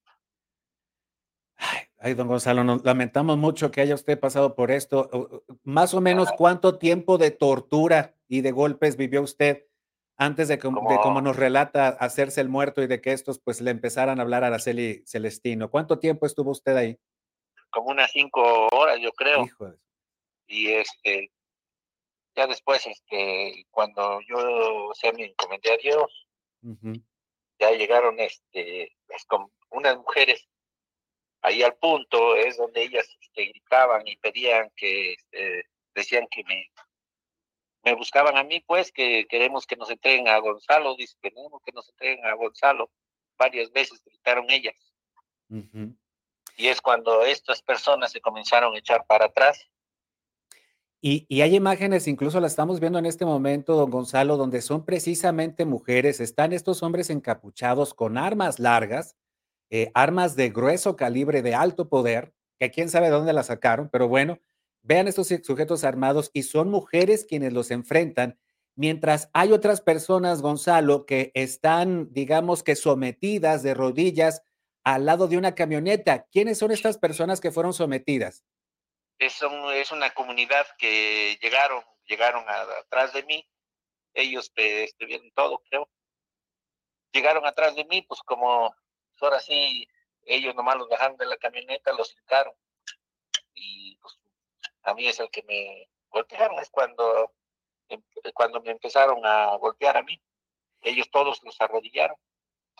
Ay, 1.97 2.13
don 2.13 2.27
Gonzalo, 2.27 2.63
nos 2.63 2.83
lamentamos 2.83 3.37
mucho 3.37 3.71
que 3.71 3.81
haya 3.81 3.95
usted 3.95 4.19
pasado 4.19 4.55
por 4.55 4.71
esto. 4.71 5.43
Más 5.63 5.93
o 5.93 6.01
menos, 6.01 6.29
¿cuánto 6.37 6.77
tiempo 6.77 7.17
de 7.17 7.31
tortura 7.31 8.15
y 8.27 8.41
de 8.41 8.51
golpes 8.51 8.97
vivió 8.97 9.21
usted 9.21 9.65
antes 10.17 10.47
de, 10.47 10.59
como, 10.59 10.89
de 10.89 10.97
como 10.97 11.21
nos 11.21 11.35
relata 11.35 11.89
hacerse 11.89 12.41
el 12.41 12.49
muerto 12.49 12.81
y 12.81 12.87
de 12.87 13.01
que 13.01 13.11
estos 13.11 13.39
pues 13.39 13.61
le 13.61 13.71
empezaran 13.71 14.19
a 14.19 14.23
hablar 14.23 14.43
a 14.43 14.47
Araceli 14.47 15.03
Celestino. 15.05 15.69
¿Cuánto 15.69 15.99
tiempo 15.99 16.25
estuvo 16.25 16.51
usted 16.51 16.75
ahí? 16.75 16.97
Como 17.69 17.89
unas 17.89 18.11
cinco 18.11 18.67
horas, 18.71 18.99
yo 19.01 19.11
creo. 19.11 19.45
Y 20.47 20.71
este, 20.71 21.31
ya 22.35 22.47
después, 22.47 22.85
este, 22.85 23.65
cuando 23.71 24.21
yo 24.21 24.91
se 24.93 25.11
me 25.13 25.25
encomendé 25.25 25.73
a 25.73 25.77
Dios, 25.77 26.27
ya 27.59 27.71
llegaron 27.71 28.19
este, 28.19 28.95
unas 29.71 29.97
mujeres 29.97 30.47
ahí 31.41 31.61
al 31.61 31.75
punto, 31.75 32.35
es 32.35 32.57
donde 32.57 32.83
ellas 32.83 33.07
este, 33.21 33.45
gritaban 33.45 34.07
y 34.07 34.17
pedían 34.17 34.71
que, 34.75 35.13
este, 35.13 35.63
decían 35.93 36.27
que 36.31 36.43
me, 36.45 36.69
me 37.85 37.93
buscaban 37.93 38.35
a 38.35 38.43
mí, 38.43 38.61
pues, 38.65 38.91
que 38.91 39.27
queremos 39.29 39.67
que 39.67 39.75
nos 39.75 39.91
entreguen 39.91 40.27
a 40.27 40.39
Gonzalo, 40.39 40.95
dice, 40.95 41.15
queremos 41.21 41.61
que 41.63 41.71
nos 41.71 41.87
entreguen 41.89 42.25
a 42.25 42.33
Gonzalo. 42.33 42.89
Varias 43.37 43.71
veces 43.71 44.01
gritaron 44.03 44.49
ellas. 44.49 44.75
Y 46.57 46.67
es 46.67 46.81
cuando 46.81 47.23
estas 47.23 47.61
personas 47.61 48.11
se 48.11 48.21
comenzaron 48.21 48.73
a 48.75 48.79
echar 48.79 49.05
para 49.05 49.25
atrás. 49.25 49.69
Y, 50.99 51.27
y, 51.29 51.41
hay 51.41 51.55
imágenes, 51.55 52.07
incluso 52.07 52.39
las 52.39 52.53
estamos 52.53 52.79
viendo 52.79 52.97
en 52.97 53.05
este 53.05 53.25
momento, 53.25 53.75
don 53.75 53.91
Gonzalo, 53.91 54.37
donde 54.37 54.63
son 54.63 54.83
precisamente 54.83 55.63
mujeres, 55.63 56.19
están 56.19 56.51
estos 56.51 56.81
hombres 56.81 57.11
encapuchados 57.11 57.93
con 57.93 58.17
armas 58.17 58.57
largas, 58.57 59.15
eh, 59.69 59.91
armas 59.93 60.35
de 60.35 60.49
grueso 60.49 60.95
calibre, 60.95 61.43
de 61.43 61.53
alto 61.53 61.89
poder, 61.89 62.33
que 62.59 62.71
quién 62.71 62.89
sabe 62.89 63.09
dónde 63.09 63.33
las 63.33 63.47
sacaron, 63.47 63.89
pero 63.91 64.07
bueno, 64.07 64.39
Vean 64.85 65.07
estos 65.07 65.29
sujetos 65.43 65.83
armados 65.83 66.29
y 66.31 66.43
son 66.43 66.69
mujeres 66.69 67.25
quienes 67.25 67.53
los 67.53 67.71
enfrentan, 67.71 68.37
mientras 68.75 69.31
hay 69.33 69.51
otras 69.51 69.81
personas, 69.81 70.43
Gonzalo, 70.43 71.07
que 71.07 71.31
están, 71.33 72.13
digamos 72.13 72.61
que 72.61 72.75
sometidas 72.75 73.63
de 73.63 73.73
rodillas 73.73 74.43
al 74.83 75.05
lado 75.05 75.27
de 75.27 75.37
una 75.37 75.55
camioneta. 75.55 76.27
¿Quiénes 76.31 76.59
son 76.59 76.71
estas 76.71 76.99
personas 76.99 77.41
que 77.41 77.51
fueron 77.51 77.73
sometidas? 77.73 78.45
Es, 79.17 79.41
es 79.73 79.91
una 79.91 80.13
comunidad 80.13 80.67
que 80.77 81.39
llegaron, 81.41 81.83
llegaron 82.05 82.45
atrás 82.47 83.11
de 83.13 83.23
mí. 83.23 83.49
Ellos 84.13 84.51
este, 84.55 85.05
vieron 85.07 85.31
todo, 85.31 85.63
creo. 85.67 85.89
Llegaron 87.11 87.45
atrás 87.47 87.75
de 87.75 87.85
mí, 87.85 88.03
pues 88.03 88.21
como 88.21 88.75
ahora 89.19 89.39
sí, 89.39 89.87
ellos 90.25 90.53
nomás 90.53 90.77
los 90.77 90.89
bajaron 90.89 91.17
de 91.17 91.25
la 91.25 91.37
camioneta, 91.37 91.91
los 91.93 92.13
quitaron. 92.13 92.53
Y 93.55 93.94
pues 93.94 93.94
a 94.85 94.93
mí 94.93 95.07
es 95.07 95.19
el 95.19 95.29
que 95.29 95.43
me 95.43 95.89
golpearon, 96.09 96.59
es 96.59 96.69
cuando, 96.69 97.33
em, 97.89 98.01
cuando 98.33 98.61
me 98.61 98.71
empezaron 98.71 99.25
a 99.25 99.55
golpear 99.57 99.97
a 99.97 100.03
mí. 100.03 100.21
Ellos 100.81 101.09
todos 101.11 101.41
los 101.43 101.59
arrodillaron. 101.59 102.17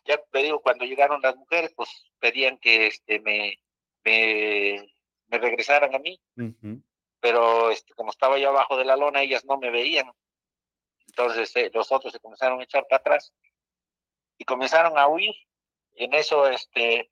Ya 0.06 0.18
te 0.18 0.40
digo, 0.40 0.62
cuando 0.62 0.86
llegaron 0.86 1.22
las 1.22 1.36
mujeres, 1.36 1.74
pues 1.76 1.90
pedían 2.20 2.58
que 2.60 2.88
este, 2.88 3.20
me, 3.20 3.60
me, 4.04 4.88
regresaran 5.30 5.96
a 5.96 6.00
mí. 6.00 6.22
Pero 7.20 7.72
este, 7.72 7.94
como 7.96 8.12
estaba 8.12 8.38
yo 8.38 8.50
abajo 8.50 8.78
de 8.78 8.86
la 8.86 8.96
lona, 8.96 9.24
ellas 9.24 9.44
no 9.46 9.58
me 9.58 9.72
veían. 9.72 10.12
Entonces 11.08 11.56
eh, 11.56 11.72
los 11.74 11.92
otros 11.92 12.14
se 12.14 12.20
comenzaron 12.20 12.60
a 12.60 12.64
echar 12.64 12.86
para 12.88 13.00
atrás 13.00 13.34
y 14.38 14.46
comenzaron 14.46 14.98
a 14.98 15.08
huir. 15.08 15.34
Y 15.96 16.04
en 16.04 16.14
eso, 16.14 16.48
este, 16.48 17.10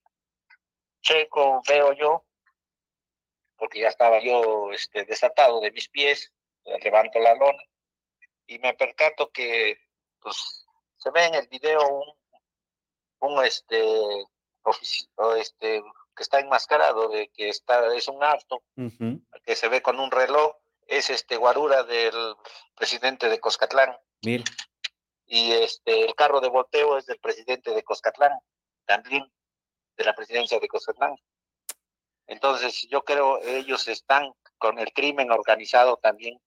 checo, 1.02 1.64
veo 1.68 1.94
yo 1.94 2.26
porque 3.63 3.79
ya 3.79 3.88
estaba 3.88 4.20
yo 4.20 4.74
este, 4.74 5.05
desatado 5.05 5.62
de 5.62 5.72
mis 5.72 5.88
pies, 5.88 6.34
levanto 6.82 7.17
la 7.20 7.34
lona 7.34 7.63
y 8.46 8.60
me 8.60 8.74
percato 8.74 9.32
que 9.32 9.77
pues, 10.20 10.65
se 10.98 11.10
ve 11.12 11.27
en 11.27 11.36
el 11.36 11.48
video 11.48 11.79
un, 11.88 12.13
un 13.20 13.46
este, 13.46 13.82
este 15.39 15.82
que 16.13 16.24
está 16.24 16.41
enmascarado, 16.41 17.08
de 17.08 17.29
que 17.29 17.48
está, 17.48 17.96
es 17.96 18.10
un 18.10 18.22
auto, 18.22 18.63
que 19.46 19.55
se 19.55 19.70
ve 19.70 19.82
con 19.82 19.98
un 19.98 20.12
reloj 20.12 20.58
es 20.86 21.10
este 21.10 21.38
guarura 21.38 21.84
del 21.84 22.36
presidente 22.75 23.29
de 23.29 23.39
Coscatlán. 23.39 23.98
Mira. 24.25 24.43
Y 25.25 25.53
este 25.53 26.03
el 26.03 26.15
carro 26.15 26.41
de 26.41 26.50
volteo 26.50 26.98
es 26.98 27.05
del 27.05 27.20
presidente 27.20 27.72
de 27.72 27.82
Coscatlán, 27.82 28.38
también 28.84 29.32
de 29.96 30.03
la 30.03 30.13
presidencia 30.13 30.60
de 30.60 30.67
Coscatlán. 30.67 31.15
Entonces, 32.27 32.88
yo 32.89 33.03
creo 33.03 33.39
ellos 33.42 33.88
están 33.88 34.34
con 34.58 34.80
el 34.80 34.92
crimen 34.94 35.32
organizado 35.32 35.98
también, 35.98 36.39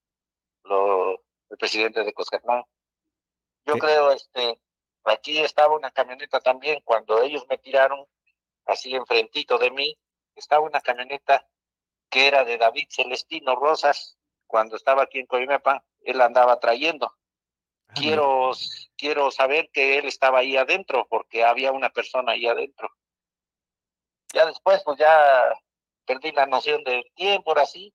lo, 0.65 1.13
el 1.51 1.59
presidente 1.59 2.03
de 2.03 2.13
Coscatlán. 2.13 2.65
Yo 3.67 3.79
creo, 3.79 4.13
este, 4.13 4.59
aquí 5.05 5.39
estaba 5.39 5.75
una 5.75 5.91
camioneta 5.91 6.41
también, 6.41 6.81
cuando 6.85 7.23
ellos 7.23 7.45
me 7.49 7.59
tiraron 7.59 8.07
así 8.65 8.95
enfrentito 8.95 9.59
de 9.59 9.71
mí, 9.71 9.99
estaba 10.35 10.65
una 10.65 10.81
camioneta 10.81 11.47
que 12.09 12.27
era 12.29 12.45
de 12.45 12.57
David 12.57 12.87
Celestino 12.91 13.57
Rosas, 13.57 14.17
cuando 14.47 14.77
estaba 14.77 15.03
aquí 15.03 15.19
en 15.19 15.27
Coimepa, 15.27 15.85
él 16.01 16.21
andaba 16.21 16.59
trayendo. 16.61 17.07
Ah, 17.89 17.95
Quiero, 17.95 18.53
quiero 18.97 19.31
saber 19.31 19.71
que 19.73 19.99
él 19.99 20.07
estaba 20.07 20.39
ahí 20.39 20.57
adentro, 20.57 21.07
porque 21.09 21.45
había 21.45 21.73
una 21.73 21.91
persona 21.91 22.33
ahí 22.33 22.47
adentro. 22.47 22.89
Ya 24.33 24.47
después, 24.47 24.83
pues 24.85 24.99
ya 24.99 25.53
perdí 26.07 26.33
la 26.33 26.47
noción 26.47 26.83
del 26.85 27.05
tiempo, 27.15 27.51
ahora 27.51 27.67
sí, 27.67 27.93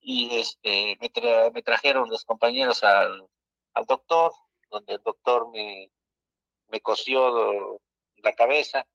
y 0.00 0.38
este, 0.38 0.96
me, 1.00 1.10
tra- 1.12 1.52
me 1.52 1.62
trajeron 1.62 2.08
los 2.08 2.24
compañeros 2.24 2.84
al, 2.84 3.26
al 3.74 3.86
doctor, 3.86 4.32
donde 4.70 4.94
el 4.94 5.02
doctor 5.02 5.50
me, 5.50 5.90
me 6.68 6.80
cosió 6.80 7.80
la 8.18 8.32
cabeza 8.34 8.86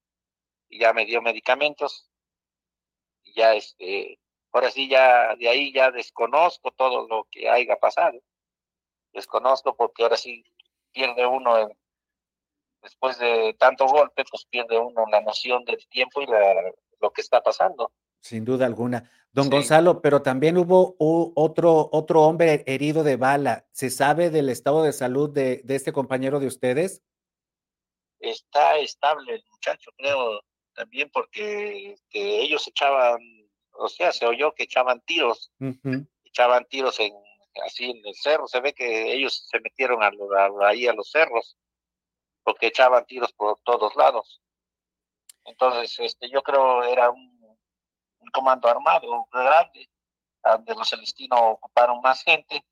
y 0.70 0.80
ya 0.80 0.94
me 0.94 1.06
dio 1.06 1.22
medicamentos. 1.22 2.10
Y 3.24 3.34
ya, 3.34 3.54
este, 3.56 4.20
ahora 4.52 4.72
sí, 4.72 4.88
ya 4.90 5.36
de 5.36 5.50
ahí 5.50 5.74
ya 5.74 5.92
desconozco 5.92 6.72
todo 6.72 7.08
lo 7.08 7.26
que 7.30 7.50
haya 7.50 7.76
pasado. 7.78 8.20
Desconozco 9.14 9.76
porque 9.76 10.04
ahora 10.04 10.18
sí 10.18 10.44
pierde 10.92 11.26
uno, 11.26 11.58
el- 11.58 11.78
después 12.82 13.18
de 13.20 13.54
tanto 13.60 13.86
golpe, 13.86 14.24
pues 14.30 14.46
pierde 14.46 14.78
uno 14.80 15.06
la 15.12 15.22
noción 15.22 15.64
del 15.66 15.86
tiempo 15.90 16.22
y 16.22 16.26
la, 16.28 16.72
lo 17.00 17.12
que 17.12 17.22
está 17.22 17.42
pasando. 17.42 17.92
Sin 18.22 18.46
duda 18.46 18.66
alguna. 18.66 19.10
Don 19.34 19.46
Sí. 19.46 19.50
Gonzalo, 19.52 20.02
pero 20.02 20.22
también 20.22 20.58
hubo 20.58 20.96
otro, 21.00 21.90
otro 21.92 22.22
hombre 22.24 22.64
herido 22.68 23.04
de 23.04 23.16
bala. 23.16 23.66
¿Se 23.72 23.90
sabe 23.90 24.30
del 24.30 24.50
estado 24.50 24.84
de 24.84 24.94
salud 24.94 25.30
de, 25.30 25.62
de 25.64 25.76
este 25.76 25.92
compañero 25.94 26.40
de 26.40 26.48
ustedes? 26.48 27.02
está 28.20 28.78
estable 28.78 29.34
el 29.34 29.44
muchacho, 29.50 29.90
creo, 29.98 30.42
también 30.76 31.10
porque 31.12 31.96
ellos 32.14 32.68
echaban, 32.68 33.20
o 33.74 33.90
sea, 33.90 34.12
se 34.12 34.28
oyó 34.28 34.54
que 34.54 34.64
echaban 34.64 35.02
tiros, 35.02 35.52
echaban 36.24 36.66
tiros 36.70 37.00
en 37.00 37.14
así 37.66 37.90
en 37.90 37.98
el 38.06 38.14
cerro, 38.14 38.48
se 38.48 38.62
ve 38.62 38.74
que 38.74 39.12
ellos 39.12 39.48
se 39.50 39.60
metieron 39.60 40.04
a, 40.04 40.08
a- 40.08 40.68
ahí 40.70 40.86
a 40.88 40.94
los 40.94 41.10
cerros, 41.10 41.58
porque 42.44 42.68
echaban 42.68 43.06
tiros 43.08 43.34
por 43.34 43.60
todos 43.64 43.96
lados. 43.96 44.40
Entonces, 45.46 46.00
este, 46.00 46.30
yo 46.30 46.44
creo 46.44 46.84
era 46.84 47.10
un, 47.10 47.31
un 48.22 48.30
comando 48.32 48.68
armado 48.68 49.28
grande, 49.32 49.90
donde 50.44 50.76
los 50.76 50.90
celestinos 50.90 51.40
ocuparon 51.42 52.02
más 52.02 52.24
gente, 52.24 52.64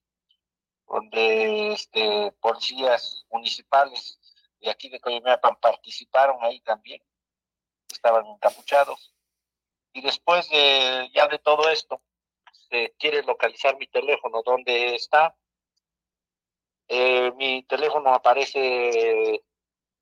donde 0.88 1.74
este, 1.74 2.32
policías 2.40 3.26
municipales 3.30 4.20
de 4.60 4.70
aquí 4.70 4.90
de 4.90 5.00
Coyomeapan 5.00 5.56
participaron 5.62 6.38
ahí 6.42 6.60
también, 6.62 7.02
estaban 7.90 8.26
encapuchados. 8.26 9.14
Y 9.94 10.02
después 10.02 10.50
de 10.50 11.10
ya 11.14 11.28
de 11.28 11.40
todo 11.40 11.70
esto, 11.70 12.02
se 12.70 12.94
quiere 13.00 13.24
localizar 13.24 13.78
mi 13.78 13.88
teléfono, 13.88 14.42
¿dónde 14.44 14.96
está? 14.96 15.36
Eh, 16.88 17.32
mi 17.36 17.64
teléfono 17.64 18.14
aparece 18.14 19.44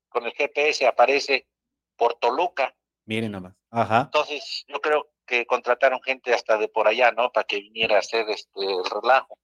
con 0.10 0.26
el 0.26 0.34
GPS, 0.34 0.88
aparece 0.88 1.48
por 1.96 2.16
Toluca. 2.16 2.76
Miren 3.06 3.32
nomás. 3.32 3.54
Ajá. 3.70 4.02
Entonces, 4.02 4.66
yo 4.68 4.80
creo 4.82 5.10
que 5.28 5.46
contrataron 5.46 6.02
gente 6.02 6.34
hasta 6.34 6.58
de 6.58 6.70
por 6.70 6.88
allá, 6.88 7.12
¿no? 7.12 7.32
Para 7.32 7.46
que 7.46 7.58
viniera 7.58 7.98
a 7.98 8.00
hacer 8.00 8.28
este 8.30 8.64
el 8.64 8.84
relajo. 8.86 9.38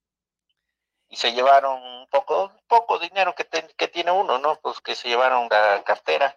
Y 1.09 1.17
se 1.17 1.33
llevaron 1.33 1.83
un 1.83 2.07
poco, 2.07 2.51
poco 2.67 2.97
dinero 2.97 3.35
que, 3.35 3.45
que 3.77 3.87
tiene 3.87 4.11
uno, 4.11 4.39
¿no? 4.39 4.59
Pues 4.61 4.81
que 4.81 4.95
se 4.95 5.09
llevaron 5.09 5.47
la 5.51 5.83
cartera. 5.83 6.35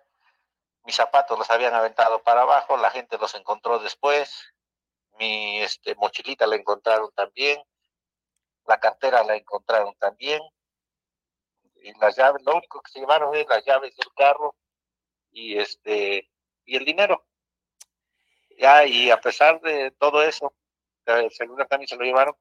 Mis 0.84 0.96
zapatos 0.96 1.38
los 1.38 1.50
habían 1.50 1.74
aventado 1.74 2.22
para 2.22 2.42
abajo, 2.42 2.76
la 2.76 2.90
gente 2.90 3.16
los 3.18 3.34
encontró 3.34 3.78
después. 3.78 4.52
Mi 5.18 5.62
este, 5.62 5.94
mochilita 5.94 6.46
la 6.46 6.56
encontraron 6.56 7.10
también. 7.14 7.62
La 8.66 8.78
cartera 8.78 9.24
la 9.24 9.36
encontraron 9.36 9.94
también. 9.96 10.42
Y 11.76 11.92
las 11.98 12.16
llaves, 12.16 12.42
lo 12.42 12.56
único 12.56 12.82
que 12.82 12.90
se 12.90 13.00
llevaron 13.00 13.34
es 13.34 13.46
las 13.48 13.64
llaves 13.64 13.96
del 13.96 14.12
carro 14.14 14.54
y 15.30 15.58
este 15.58 16.28
y 16.64 16.76
el 16.76 16.84
dinero. 16.84 17.24
Ya, 18.58 18.86
y 18.86 19.10
a 19.10 19.20
pesar 19.20 19.60
de 19.60 19.90
todo 19.92 20.22
eso, 20.22 20.52
celular 21.30 21.66
también 21.68 21.88
se 21.88 21.96
lo 21.96 22.04
llevaron, 22.04 22.34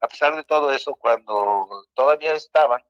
a 0.00 0.08
pesar 0.08 0.34
de 0.34 0.44
todo 0.44 0.72
eso, 0.72 0.94
cuando 0.96 1.86
todavía 1.94 2.32
estaban, 2.32 2.82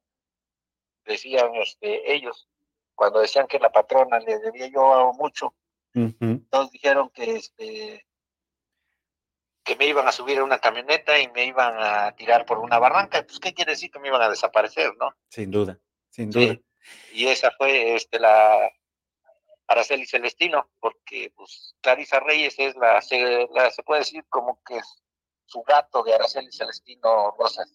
decían 1.04 1.54
este, 1.56 2.12
ellos, 2.12 2.48
cuando 2.94 3.20
decían 3.20 3.46
que 3.46 3.58
la 3.58 3.70
patrona 3.70 4.20
le 4.20 4.38
debía 4.38 4.68
yo 4.68 5.12
mucho, 5.18 5.54
Ujú. 5.94 6.14
entonces 6.20 6.70
dijeron 6.72 7.10
que 7.10 7.36
este 7.36 8.06
que 9.62 9.76
me 9.76 9.86
iban 9.86 10.08
a 10.08 10.12
subir 10.12 10.38
a 10.38 10.44
una 10.44 10.58
camioneta 10.58 11.18
y 11.18 11.28
me 11.28 11.44
iban 11.44 11.74
a 11.78 12.12
tirar 12.12 12.46
por 12.46 12.58
una 12.58 12.78
barranca, 12.78 13.22
pues 13.22 13.38
qué 13.38 13.52
quiere 13.52 13.72
decir 13.72 13.90
que 13.90 13.98
me 14.00 14.08
iban 14.08 14.22
a 14.22 14.28
desaparecer, 14.28 14.96
¿no? 14.96 15.14
Sin 15.28 15.50
duda, 15.50 15.78
sin 16.08 16.32
Sí. 16.32 16.46
duda. 16.46 16.60
Y 17.12 17.26
esa 17.28 17.50
fue 17.52 17.94
este 17.94 18.18
la 18.18 18.70
Araceli 19.70 20.04
Celestino, 20.04 20.68
porque 20.80 21.32
pues 21.36 21.76
Clarisa 21.80 22.18
Reyes 22.18 22.56
es 22.58 22.74
la 22.74 23.00
se, 23.00 23.46
puede 23.86 24.00
decir 24.00 24.24
como 24.28 24.60
que 24.66 24.78
es 24.78 25.02
su 25.46 25.62
gato 25.62 26.02
de 26.02 26.12
Araceli 26.12 26.50
Celestino 26.50 27.36
Rosas. 27.38 27.72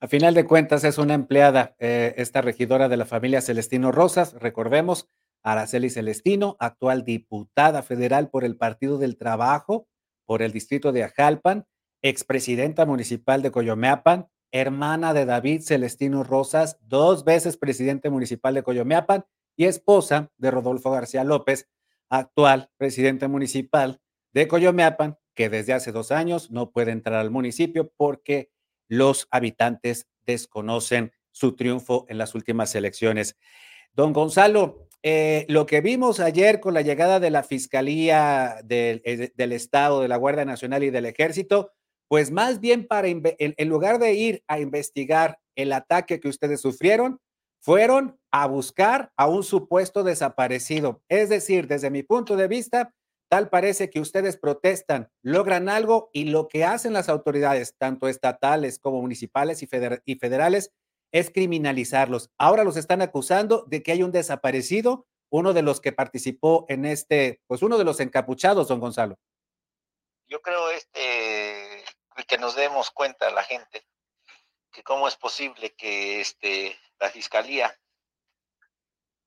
A 0.00 0.06
final 0.06 0.34
de 0.34 0.46
cuentas, 0.46 0.84
es 0.84 0.98
una 0.98 1.14
empleada, 1.14 1.74
eh, 1.78 2.14
esta 2.18 2.42
regidora 2.42 2.90
de 2.90 2.98
la 2.98 3.06
familia 3.06 3.40
Celestino 3.40 3.90
Rosas, 3.90 4.34
recordemos, 4.34 5.08
Araceli 5.42 5.88
Celestino, 5.88 6.56
actual 6.60 7.04
diputada 7.04 7.82
federal 7.82 8.28
por 8.28 8.44
el 8.44 8.58
Partido 8.58 8.98
del 8.98 9.16
Trabajo, 9.16 9.88
por 10.26 10.42
el 10.42 10.52
distrito 10.52 10.92
de 10.92 11.04
Ajalpan, 11.04 11.66
expresidenta 12.02 12.84
municipal 12.84 13.40
de 13.40 13.50
Coyomeapan, 13.50 14.28
hermana 14.52 15.14
de 15.14 15.24
David 15.24 15.62
Celestino 15.62 16.22
Rosas, 16.22 16.78
dos 16.82 17.24
veces 17.24 17.56
presidente 17.56 18.10
municipal 18.10 18.52
de 18.52 18.62
Coyomeapan 18.62 19.24
y 19.56 19.66
esposa 19.66 20.30
de 20.36 20.50
Rodolfo 20.50 20.90
García 20.90 21.24
López, 21.24 21.68
actual 22.08 22.70
presidente 22.76 23.28
municipal 23.28 24.00
de 24.32 24.48
Coyomeapan, 24.48 25.18
que 25.34 25.48
desde 25.48 25.72
hace 25.72 25.92
dos 25.92 26.12
años 26.12 26.50
no 26.50 26.70
puede 26.70 26.92
entrar 26.92 27.16
al 27.16 27.30
municipio 27.30 27.92
porque 27.96 28.50
los 28.88 29.28
habitantes 29.30 30.08
desconocen 30.26 31.12
su 31.30 31.54
triunfo 31.54 32.04
en 32.08 32.18
las 32.18 32.34
últimas 32.34 32.74
elecciones. 32.74 33.36
Don 33.92 34.12
Gonzalo, 34.12 34.88
eh, 35.02 35.46
lo 35.48 35.66
que 35.66 35.80
vimos 35.80 36.20
ayer 36.20 36.60
con 36.60 36.74
la 36.74 36.82
llegada 36.82 37.20
de 37.20 37.30
la 37.30 37.42
Fiscalía 37.42 38.56
del, 38.64 39.00
eh, 39.04 39.32
del 39.34 39.52
Estado, 39.52 40.02
de 40.02 40.08
la 40.08 40.16
Guardia 40.16 40.44
Nacional 40.44 40.82
y 40.82 40.90
del 40.90 41.06
Ejército, 41.06 41.72
pues 42.08 42.30
más 42.30 42.60
bien 42.60 42.86
para, 42.86 43.08
en, 43.08 43.22
en 43.38 43.68
lugar 43.68 43.98
de 44.00 44.14
ir 44.14 44.42
a 44.48 44.58
investigar 44.58 45.38
el 45.54 45.72
ataque 45.72 46.18
que 46.20 46.28
ustedes 46.28 46.60
sufrieron, 46.60 47.20
fueron 47.60 48.18
a 48.30 48.46
buscar 48.46 49.12
a 49.16 49.26
un 49.26 49.42
supuesto 49.44 50.02
desaparecido. 50.02 51.02
Es 51.08 51.28
decir, 51.28 51.66
desde 51.66 51.90
mi 51.90 52.02
punto 52.02 52.36
de 52.36 52.48
vista, 52.48 52.94
tal 53.28 53.48
parece 53.48 53.90
que 53.90 54.00
ustedes 54.00 54.36
protestan, 54.36 55.10
logran 55.22 55.68
algo 55.68 56.10
y 56.12 56.24
lo 56.24 56.48
que 56.48 56.64
hacen 56.64 56.92
las 56.92 57.08
autoridades, 57.08 57.76
tanto 57.76 58.08
estatales 58.08 58.78
como 58.78 59.00
municipales 59.00 59.62
y, 59.62 59.66
feder- 59.66 60.02
y 60.04 60.16
federales, 60.16 60.72
es 61.12 61.30
criminalizarlos. 61.30 62.30
Ahora 62.38 62.64
los 62.64 62.76
están 62.76 63.02
acusando 63.02 63.64
de 63.68 63.82
que 63.82 63.92
hay 63.92 64.02
un 64.02 64.12
desaparecido, 64.12 65.06
uno 65.28 65.52
de 65.52 65.62
los 65.62 65.80
que 65.80 65.92
participó 65.92 66.66
en 66.68 66.84
este, 66.84 67.40
pues 67.46 67.62
uno 67.62 67.78
de 67.78 67.84
los 67.84 68.00
encapuchados, 68.00 68.68
don 68.68 68.80
Gonzalo. 68.80 69.18
Yo 70.28 70.40
creo 70.40 70.70
este 70.70 71.84
que 72.26 72.38
nos 72.38 72.54
demos 72.54 72.90
cuenta 72.90 73.30
la 73.30 73.42
gente 73.42 73.82
que 74.72 74.82
cómo 74.82 75.08
es 75.08 75.16
posible 75.16 75.74
que 75.74 76.20
este 76.20 76.76
la 77.00 77.10
fiscalía 77.10 77.76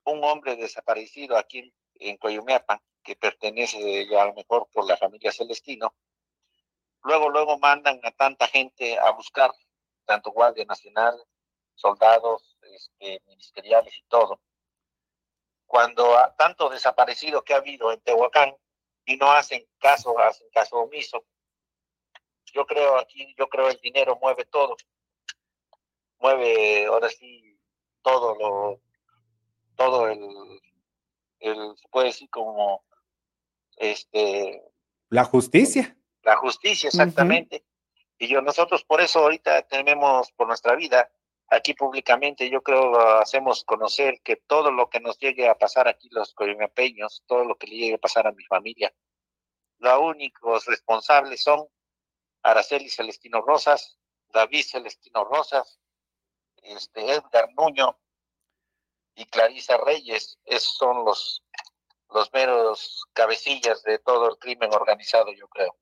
un 0.06 0.24
hombre 0.24 0.56
desaparecido 0.56 1.38
aquí 1.38 1.74
en, 1.96 2.18
en 2.22 2.62
que 3.04 3.16
pertenece 3.16 4.08
a 4.18 4.26
lo 4.26 4.34
mejor 4.34 4.68
por 4.72 4.86
la 4.86 4.98
familia 4.98 5.32
Celestino 5.32 5.94
luego 7.04 7.30
luego 7.30 7.60
mandan 7.60 8.00
a 8.04 8.12
tanta 8.12 8.48
gente 8.48 8.98
a 8.98 9.12
buscar 9.12 9.52
tanto 10.06 10.32
Guardia 10.32 10.66
Nacional 10.66 11.22
soldados 11.76 12.58
este, 12.62 13.22
ministeriales 13.28 13.98
y 13.98 14.04
todo 14.04 14.42
cuando 15.66 16.18
a 16.18 16.36
tanto 16.36 16.70
desaparecido 16.70 17.44
que 17.44 17.54
ha 17.54 17.58
habido 17.58 17.92
en 17.92 18.00
Tehuacán 18.02 18.56
y 19.06 19.18
no 19.18 19.32
hacen 19.32 19.68
caso 19.80 20.18
hacen 20.20 20.48
caso 20.54 20.78
omiso 20.78 21.26
yo 22.54 22.66
creo 22.68 22.98
aquí, 22.98 23.34
yo 23.38 23.50
creo 23.50 23.68
el 23.70 23.80
dinero 23.82 24.18
mueve 24.22 24.46
todo. 24.46 24.78
Mueve, 26.20 26.86
ahora 26.86 27.10
sí, 27.10 27.53
todo 28.04 28.36
lo, 28.36 28.82
todo 29.76 30.08
el, 30.08 30.22
el 31.40 31.76
se 31.78 31.88
puede 31.90 32.08
decir 32.08 32.30
como, 32.30 32.84
este... 33.78 34.64
La 35.10 35.24
justicia. 35.24 35.98
La 36.22 36.38
justicia, 36.38 36.88
exactamente. 36.88 37.66
Y 38.18 38.28
yo, 38.28 38.42
nosotros 38.42 38.84
por 38.84 39.02
eso 39.02 39.20
ahorita 39.20 39.64
tenemos 39.64 40.32
por 40.34 40.48
nuestra 40.48 40.76
vida, 40.76 41.12
aquí 41.48 41.74
públicamente, 41.74 42.50
yo 42.50 42.62
creo 42.62 42.98
hacemos 43.20 43.64
conocer 43.64 44.22
que 44.24 44.38
todo 44.38 44.72
lo 44.72 44.90
que 44.90 45.00
nos 45.00 45.18
llegue 45.20 45.50
a 45.50 45.56
pasar 45.56 45.88
aquí 45.88 46.10
los 46.12 46.34
coyomepeños, 46.34 47.24
todo 47.28 47.44
lo 47.44 47.56
que 47.56 47.68
le 47.68 47.76
llegue 47.76 47.96
a 47.96 48.00
pasar 48.00 48.28
a 48.28 48.32
mi 48.32 48.44
familia, 48.46 48.94
los 49.80 50.00
únicos 50.00 50.66
responsables 50.66 51.44
son 51.44 51.68
Araceli 52.42 52.90
Celestino 52.90 53.42
Rosas, 53.42 53.98
David 54.30 54.64
Celestino 54.64 55.26
Rosas, 55.26 55.80
este 56.64 57.12
Edgar 57.12 57.50
Nuño 57.58 57.98
y 59.16 59.26
Clarisa 59.26 59.78
Reyes. 59.78 60.40
Esos 60.46 60.76
son 60.78 61.06
los, 61.06 61.44
los 62.14 62.32
meros 62.34 63.04
cabecillas 63.14 63.84
de 63.84 64.00
todo 64.00 64.30
el 64.30 64.38
crimen 64.38 64.74
organizado, 64.74 65.32
yo 65.34 65.48
creo. 65.48 65.76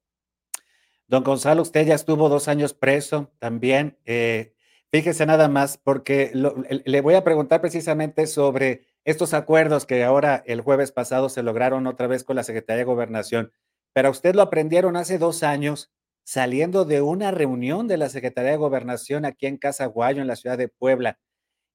Don 1.07 1.23
Gonzalo, 1.23 1.61
usted 1.61 1.85
ya 1.85 1.95
estuvo 1.95 2.29
dos 2.29 2.47
años 2.47 2.73
preso 2.73 3.31
también. 3.39 3.99
Eh, 4.05 4.55
fíjese 4.91 5.25
nada 5.25 5.49
más, 5.49 5.77
porque 5.77 6.31
le 6.33 7.01
voy 7.01 7.15
a 7.15 7.23
preguntar 7.23 7.59
precisamente 7.59 8.27
sobre 8.27 8.87
estos 9.03 9.33
acuerdos 9.33 9.85
que 9.85 10.03
ahora 10.03 10.41
el 10.45 10.61
jueves 10.61 10.91
pasado 10.91 11.27
se 11.27 11.43
lograron 11.43 11.87
otra 11.87 12.07
vez 12.07 12.23
con 12.23 12.35
la 12.35 12.43
Secretaría 12.43 12.79
de 12.79 12.83
Gobernación. 12.85 13.51
Pero 13.93 14.09
usted 14.09 14.35
lo 14.35 14.41
aprendieron 14.41 14.95
hace 14.95 15.17
dos 15.17 15.43
años 15.43 15.91
saliendo 16.23 16.85
de 16.85 17.01
una 17.01 17.31
reunión 17.31 17.87
de 17.87 17.97
la 17.97 18.09
Secretaría 18.09 18.51
de 18.51 18.57
Gobernación 18.57 19.25
aquí 19.25 19.47
en 19.47 19.57
Casa 19.57 19.85
Guayo, 19.85 20.21
en 20.21 20.27
la 20.27 20.35
ciudad 20.35 20.57
de 20.57 20.67
Puebla. 20.67 21.19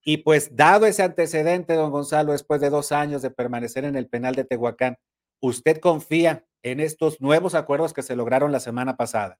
Y 0.02 0.18
pues, 0.18 0.54
dado 0.54 0.87
ese 0.87 1.02
antecedente, 1.02 1.74
don 1.74 1.90
Gonzalo, 1.90 2.32
después 2.32 2.61
de 2.61 2.70
dos 2.70 2.92
años 2.92 3.22
de 3.22 3.30
permanecer 3.30 3.85
en 3.85 3.96
el 3.96 4.09
penal 4.09 4.35
de 4.35 4.44
Tehuacán, 4.44 4.98
¿usted 5.40 5.80
confía 5.80 6.46
en 6.62 6.80
estos 6.80 7.20
nuevos 7.20 7.54
acuerdos 7.54 7.92
que 7.92 8.02
se 8.02 8.16
lograron 8.16 8.52
la 8.52 8.61
semana 8.61 8.96
pasada? 8.96 9.38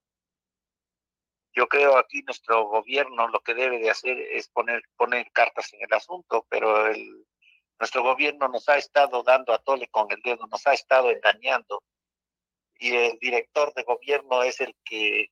Yo 1.54 1.68
creo 1.68 1.96
aquí 1.96 2.22
nuestro 2.22 2.66
gobierno 2.68 3.28
lo 3.28 3.40
que 3.40 3.54
debe 3.54 3.78
de 3.78 3.90
hacer 3.90 4.18
es 4.18 4.48
poner, 4.48 4.82
poner 4.96 5.30
cartas 5.32 5.72
en 5.72 5.80
el 5.82 5.92
asunto, 5.92 6.44
pero 6.50 6.88
el, 6.88 7.26
nuestro 7.78 8.02
gobierno 8.02 8.48
nos 8.48 8.68
ha 8.68 8.76
estado 8.76 9.22
dando 9.22 9.52
a 9.52 9.58
tole 9.58 9.88
con 9.88 10.10
el 10.10 10.20
dedo, 10.22 10.46
nos 10.46 10.66
ha 10.66 10.74
estado 10.74 11.10
engañando 11.10 11.82
y 12.78 12.94
el 12.94 13.18
director 13.18 13.72
de 13.74 13.82
gobierno 13.82 14.42
es 14.42 14.60
el 14.60 14.74
que 14.84 15.30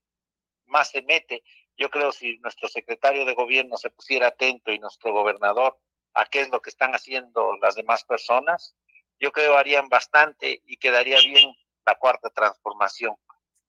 más 0.67 0.91
se 0.91 1.03
mete. 1.03 1.43
Yo 1.77 1.91
creo 1.91 2.13
si 2.13 2.39
nuestro 2.39 2.69
secretario 2.69 3.25
de 3.25 3.35
gobierno 3.35 3.77
se 3.77 3.91
pusiera 3.91 4.29
atento 4.29 4.73
y 4.73 4.79
nuestro 4.79 5.13
gobernador 5.13 5.79
a 6.15 6.27
qué 6.27 6.41
es 6.41 6.49
lo 6.51 6.63
que 6.63 6.71
están 6.71 6.95
haciendo 6.95 7.57
las 7.57 7.75
demás 7.75 8.05
personas, 8.05 8.77
yo 9.19 9.33
creo 9.33 9.57
harían 9.57 9.89
bastante 9.89 10.63
y 10.65 10.77
quedaría 10.77 11.19
bien 11.19 11.55
la 11.85 11.97
cuarta 11.97 12.31
transformación. 12.31 13.17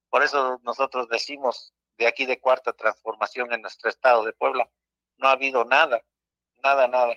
Por 0.08 0.22
eso 0.22 0.60
nosotros 0.62 1.08
decimos 1.08 1.74
de 1.98 2.06
aquí 2.06 2.26
de 2.26 2.40
cuarta 2.40 2.72
transformación 2.72 3.52
en 3.52 3.62
nuestro 3.62 3.90
estado 3.90 4.24
de 4.24 4.32
Puebla, 4.32 4.68
no 5.16 5.28
ha 5.28 5.32
habido 5.32 5.64
nada, 5.64 6.02
nada, 6.62 6.86
nada. 6.88 7.16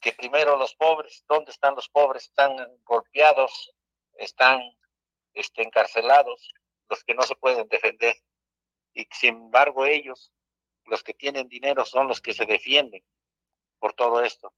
Que 0.00 0.12
primero 0.12 0.56
los 0.56 0.74
pobres, 0.74 1.24
¿dónde 1.28 1.50
están 1.50 1.74
los 1.74 1.88
pobres? 1.88 2.24
Están 2.24 2.56
golpeados, 2.84 3.72
están 4.14 4.60
este, 5.38 5.62
encarcelados, 5.62 6.52
los 6.88 7.04
que 7.04 7.14
no 7.14 7.22
se 7.22 7.36
pueden 7.36 7.68
defender. 7.68 8.16
Y 8.94 9.06
sin 9.12 9.36
embargo 9.36 9.86
ellos, 9.86 10.32
los 10.84 11.02
que 11.02 11.14
tienen 11.14 11.48
dinero, 11.48 11.84
son 11.84 12.08
los 12.08 12.20
que 12.20 12.32
se 12.32 12.46
defienden 12.46 13.04
por 13.78 13.92
todo 13.94 14.22
esto. 14.22 14.52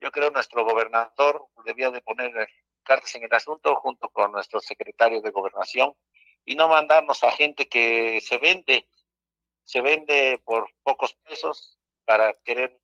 Yo 0.00 0.10
creo 0.10 0.30
nuestro 0.30 0.64
gobernador 0.64 1.46
debía 1.64 1.90
de 1.90 2.00
poner 2.00 2.48
cartas 2.82 3.14
en 3.14 3.24
el 3.24 3.34
asunto 3.34 3.74
junto 3.76 4.08
con 4.10 4.32
nuestro 4.32 4.60
secretario 4.60 5.20
de 5.20 5.30
gobernación 5.30 5.94
y 6.44 6.54
no 6.54 6.68
mandarnos 6.68 7.24
a 7.24 7.32
gente 7.32 7.68
que 7.68 8.20
se 8.20 8.38
vende, 8.38 8.88
se 9.64 9.80
vende 9.80 10.40
por 10.44 10.70
pocos 10.82 11.14
pesos 11.14 11.78
para 12.04 12.34
querer 12.44 12.78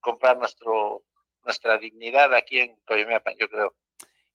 comprar 0.00 0.38
nuestro 0.38 1.04
nuestra 1.44 1.78
dignidad 1.78 2.34
aquí 2.34 2.60
en 2.60 2.76
Coyomeapan, 2.86 3.34
yo 3.38 3.48
creo. 3.48 3.74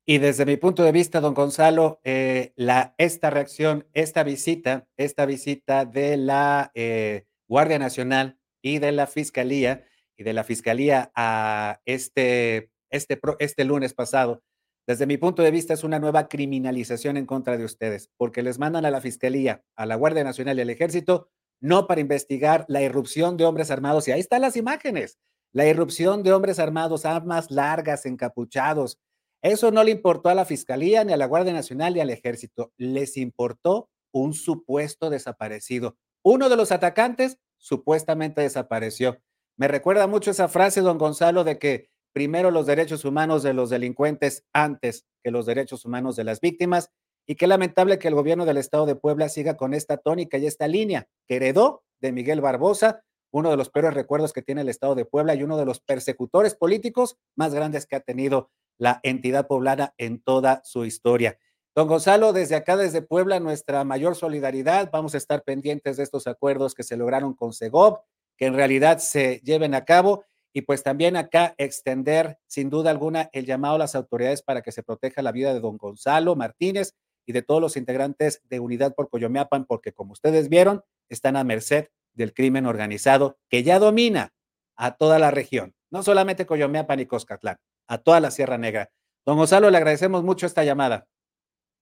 Y 0.07 0.19
desde 0.19 0.45
mi 0.45 0.55
punto 0.57 0.83
de 0.83 0.91
vista, 0.91 1.19
don 1.19 1.33
Gonzalo, 1.33 1.99
eh, 2.03 2.53
esta 2.97 3.29
reacción, 3.31 3.87
esta 3.93 4.23
visita, 4.23 4.87
esta 4.97 5.25
visita 5.25 5.85
de 5.85 6.17
la 6.17 6.71
eh, 6.75 7.25
Guardia 7.47 7.79
Nacional 7.79 8.37
y 8.61 8.77
de 8.79 8.91
la 8.91 9.07
Fiscalía, 9.07 9.83
y 10.15 10.23
de 10.23 10.33
la 10.33 10.43
Fiscalía 10.43 11.11
a 11.15 11.81
este, 11.85 12.71
este, 12.91 13.19
este 13.39 13.65
lunes 13.65 13.93
pasado, 13.93 14.43
desde 14.87 15.07
mi 15.07 15.17
punto 15.17 15.41
de 15.41 15.49
vista, 15.49 15.73
es 15.73 15.83
una 15.83 15.97
nueva 15.97 16.27
criminalización 16.27 17.17
en 17.17 17.25
contra 17.25 17.57
de 17.57 17.65
ustedes, 17.65 18.11
porque 18.17 18.43
les 18.43 18.59
mandan 18.59 18.85
a 18.85 18.91
la 18.91 19.01
Fiscalía, 19.01 19.63
a 19.75 19.87
la 19.87 19.95
Guardia 19.95 20.23
Nacional 20.23 20.59
y 20.59 20.61
al 20.61 20.69
Ejército, 20.69 21.29
no 21.59 21.87
para 21.87 22.01
investigar 22.01 22.65
la 22.67 22.83
irrupción 22.83 23.37
de 23.37 23.45
hombres 23.45 23.71
armados. 23.71 24.07
Y 24.07 24.11
ahí 24.11 24.19
están 24.19 24.41
las 24.41 24.55
imágenes, 24.55 25.17
la 25.53 25.65
irrupción 25.65 26.21
de 26.21 26.33
hombres 26.33 26.59
armados, 26.59 27.05
armas 27.05 27.49
largas, 27.49 28.05
encapuchados. 28.05 28.99
Eso 29.41 29.71
no 29.71 29.83
le 29.83 29.91
importó 29.91 30.29
a 30.29 30.35
la 30.35 30.45
Fiscalía, 30.45 31.03
ni 31.03 31.13
a 31.13 31.17
la 31.17 31.27
Guardia 31.27 31.53
Nacional, 31.53 31.93
ni 31.93 31.99
al 31.99 32.09
Ejército. 32.09 32.71
Les 32.77 33.17
importó 33.17 33.89
un 34.11 34.33
supuesto 34.33 35.09
desaparecido. 35.09 35.97
Uno 36.23 36.49
de 36.49 36.55
los 36.55 36.71
atacantes 36.71 37.37
supuestamente 37.57 38.41
desapareció. 38.41 39.19
Me 39.57 39.67
recuerda 39.67 40.07
mucho 40.07 40.31
esa 40.31 40.47
frase, 40.47 40.81
don 40.81 40.97
Gonzalo, 40.97 41.43
de 41.43 41.59
que 41.59 41.89
primero 42.13 42.49
los 42.49 42.65
derechos 42.65 43.05
humanos 43.05 43.43
de 43.43 43.53
los 43.53 43.69
delincuentes 43.69 44.45
antes 44.53 45.05
que 45.23 45.31
los 45.31 45.45
derechos 45.45 45.85
humanos 45.85 46.15
de 46.15 46.23
las 46.23 46.39
víctimas. 46.39 46.91
Y 47.27 47.35
qué 47.35 47.47
lamentable 47.47 47.99
que 47.99 48.07
el 48.07 48.15
gobierno 48.15 48.45
del 48.45 48.57
estado 48.57 48.85
de 48.85 48.95
Puebla 48.95 49.29
siga 49.29 49.57
con 49.57 49.73
esta 49.73 49.97
tónica 49.97 50.37
y 50.37 50.45
esta 50.45 50.67
línea 50.67 51.07
que 51.27 51.37
heredó 51.37 51.83
de 51.99 52.11
Miguel 52.11 52.39
Barbosa, 52.39 53.03
uno 53.31 53.49
de 53.49 53.57
los 53.57 53.69
peores 53.69 53.93
recuerdos 53.93 54.31
que 54.31 54.41
tiene 54.41 54.61
el 54.61 54.69
estado 54.69 54.95
de 54.95 55.05
Puebla 55.05 55.35
y 55.35 55.43
uno 55.43 55.57
de 55.57 55.65
los 55.65 55.79
persecutores 55.79 56.55
políticos 56.55 57.17
más 57.35 57.53
grandes 57.53 57.85
que 57.85 57.95
ha 57.95 57.99
tenido 57.99 58.51
la 58.77 58.99
entidad 59.03 59.47
poblana 59.47 59.93
en 59.97 60.21
toda 60.21 60.61
su 60.63 60.85
historia. 60.85 61.37
Don 61.75 61.87
Gonzalo, 61.87 62.31
desde 62.31 62.55
acá, 62.55 62.77
desde 62.77 63.01
Puebla, 63.01 63.39
nuestra 63.39 63.83
mayor 63.83 64.15
solidaridad. 64.15 64.89
Vamos 64.91 65.13
a 65.13 65.17
estar 65.17 65.43
pendientes 65.43 65.97
de 65.97 66.03
estos 66.03 66.25
acuerdos 66.25 66.73
que 66.73 66.83
se 66.83 66.95
lograron 66.95 67.33
con 67.33 67.51
Segov, 67.51 67.99
que 68.37 68.45
en 68.45 68.53
realidad 68.53 68.99
se 68.99 69.41
lleven 69.43 69.75
a 69.75 69.83
cabo 69.83 70.23
y 70.53 70.61
pues 70.61 70.83
también 70.83 71.17
acá 71.17 71.53
extender 71.57 72.37
sin 72.47 72.69
duda 72.69 72.89
alguna 72.89 73.29
el 73.33 73.45
llamado 73.45 73.75
a 73.75 73.79
las 73.79 73.93
autoridades 73.93 74.41
para 74.41 74.61
que 74.61 74.71
se 74.71 74.83
proteja 74.83 75.21
la 75.21 75.33
vida 75.33 75.53
de 75.53 75.59
don 75.59 75.77
Gonzalo 75.77 76.35
Martínez 76.37 76.93
y 77.25 77.33
de 77.33 77.41
todos 77.41 77.59
los 77.59 77.75
integrantes 77.75 78.41
de 78.45 78.61
Unidad 78.61 78.95
por 78.95 79.09
Coyomeapan, 79.09 79.65
porque 79.65 79.91
como 79.91 80.13
ustedes 80.13 80.47
vieron, 80.47 80.81
están 81.09 81.35
a 81.35 81.43
merced 81.43 81.89
del 82.13 82.33
crimen 82.33 82.67
organizado 82.67 83.37
que 83.49 83.63
ya 83.63 83.79
domina 83.79 84.33
a 84.77 84.95
toda 84.95 85.19
la 85.19 85.29
región, 85.29 85.75
no 85.89 86.03
solamente 86.03 86.45
Coyomeapan 86.45 87.01
y 87.01 87.05
Coscatlán, 87.05 87.57
a 87.87 87.97
toda 87.97 88.19
la 88.19 88.31
Sierra 88.31 88.57
Negra. 88.57 88.91
Don 89.25 89.37
Gonzalo, 89.37 89.69
le 89.69 89.77
agradecemos 89.77 90.23
mucho 90.23 90.45
esta 90.45 90.63
llamada. 90.63 91.07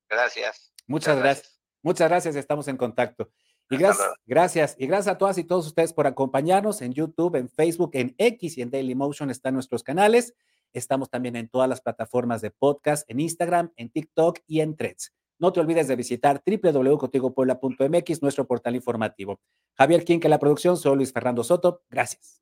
Gracias. 0.09 0.73
Muchas 0.87 1.17
gracias. 1.17 1.59
Muchas 1.81 2.09
gracias, 2.09 2.35
estamos 2.35 2.67
en 2.67 2.77
contacto. 2.77 3.29
Y 3.69 3.77
gracias, 3.77 4.07
gracias. 4.25 4.75
Y 4.77 4.87
gracias 4.87 5.15
a 5.15 5.17
todas 5.17 5.37
y 5.37 5.43
todos 5.43 5.67
ustedes 5.67 5.93
por 5.93 6.07
acompañarnos 6.07 6.81
en 6.81 6.93
YouTube, 6.93 7.35
en 7.35 7.49
Facebook, 7.49 7.91
en 7.93 8.15
X 8.17 8.57
y 8.57 8.61
en 8.61 8.71
Dailymotion 8.71 9.29
están 9.29 9.53
nuestros 9.53 9.83
canales. 9.83 10.33
Estamos 10.73 11.09
también 11.09 11.35
en 11.35 11.49
todas 11.49 11.69
las 11.69 11.81
plataformas 11.81 12.41
de 12.41 12.51
podcast, 12.51 13.09
en 13.09 13.19
Instagram, 13.19 13.71
en 13.75 13.89
TikTok 13.89 14.39
y 14.47 14.61
en 14.61 14.75
Threads. 14.75 15.13
No 15.39 15.51
te 15.51 15.59
olvides 15.59 15.87
de 15.87 15.95
visitar 15.95 16.41
www.contigopuebla.mx, 16.45 18.21
nuestro 18.21 18.47
portal 18.47 18.75
informativo. 18.75 19.39
Javier 19.75 20.05
King, 20.05 20.19
que 20.19 20.29
la 20.29 20.39
producción, 20.39 20.77
soy 20.77 20.95
Luis 20.95 21.11
Fernando 21.11 21.43
Soto. 21.43 21.83
Gracias. 21.89 22.41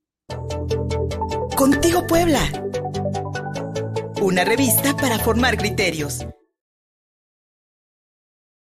Contigo 1.55 2.05
Puebla. 2.07 2.39
Una 4.21 4.43
revista 4.45 4.95
para 4.95 5.17
formar 5.17 5.57
criterios. 5.57 6.27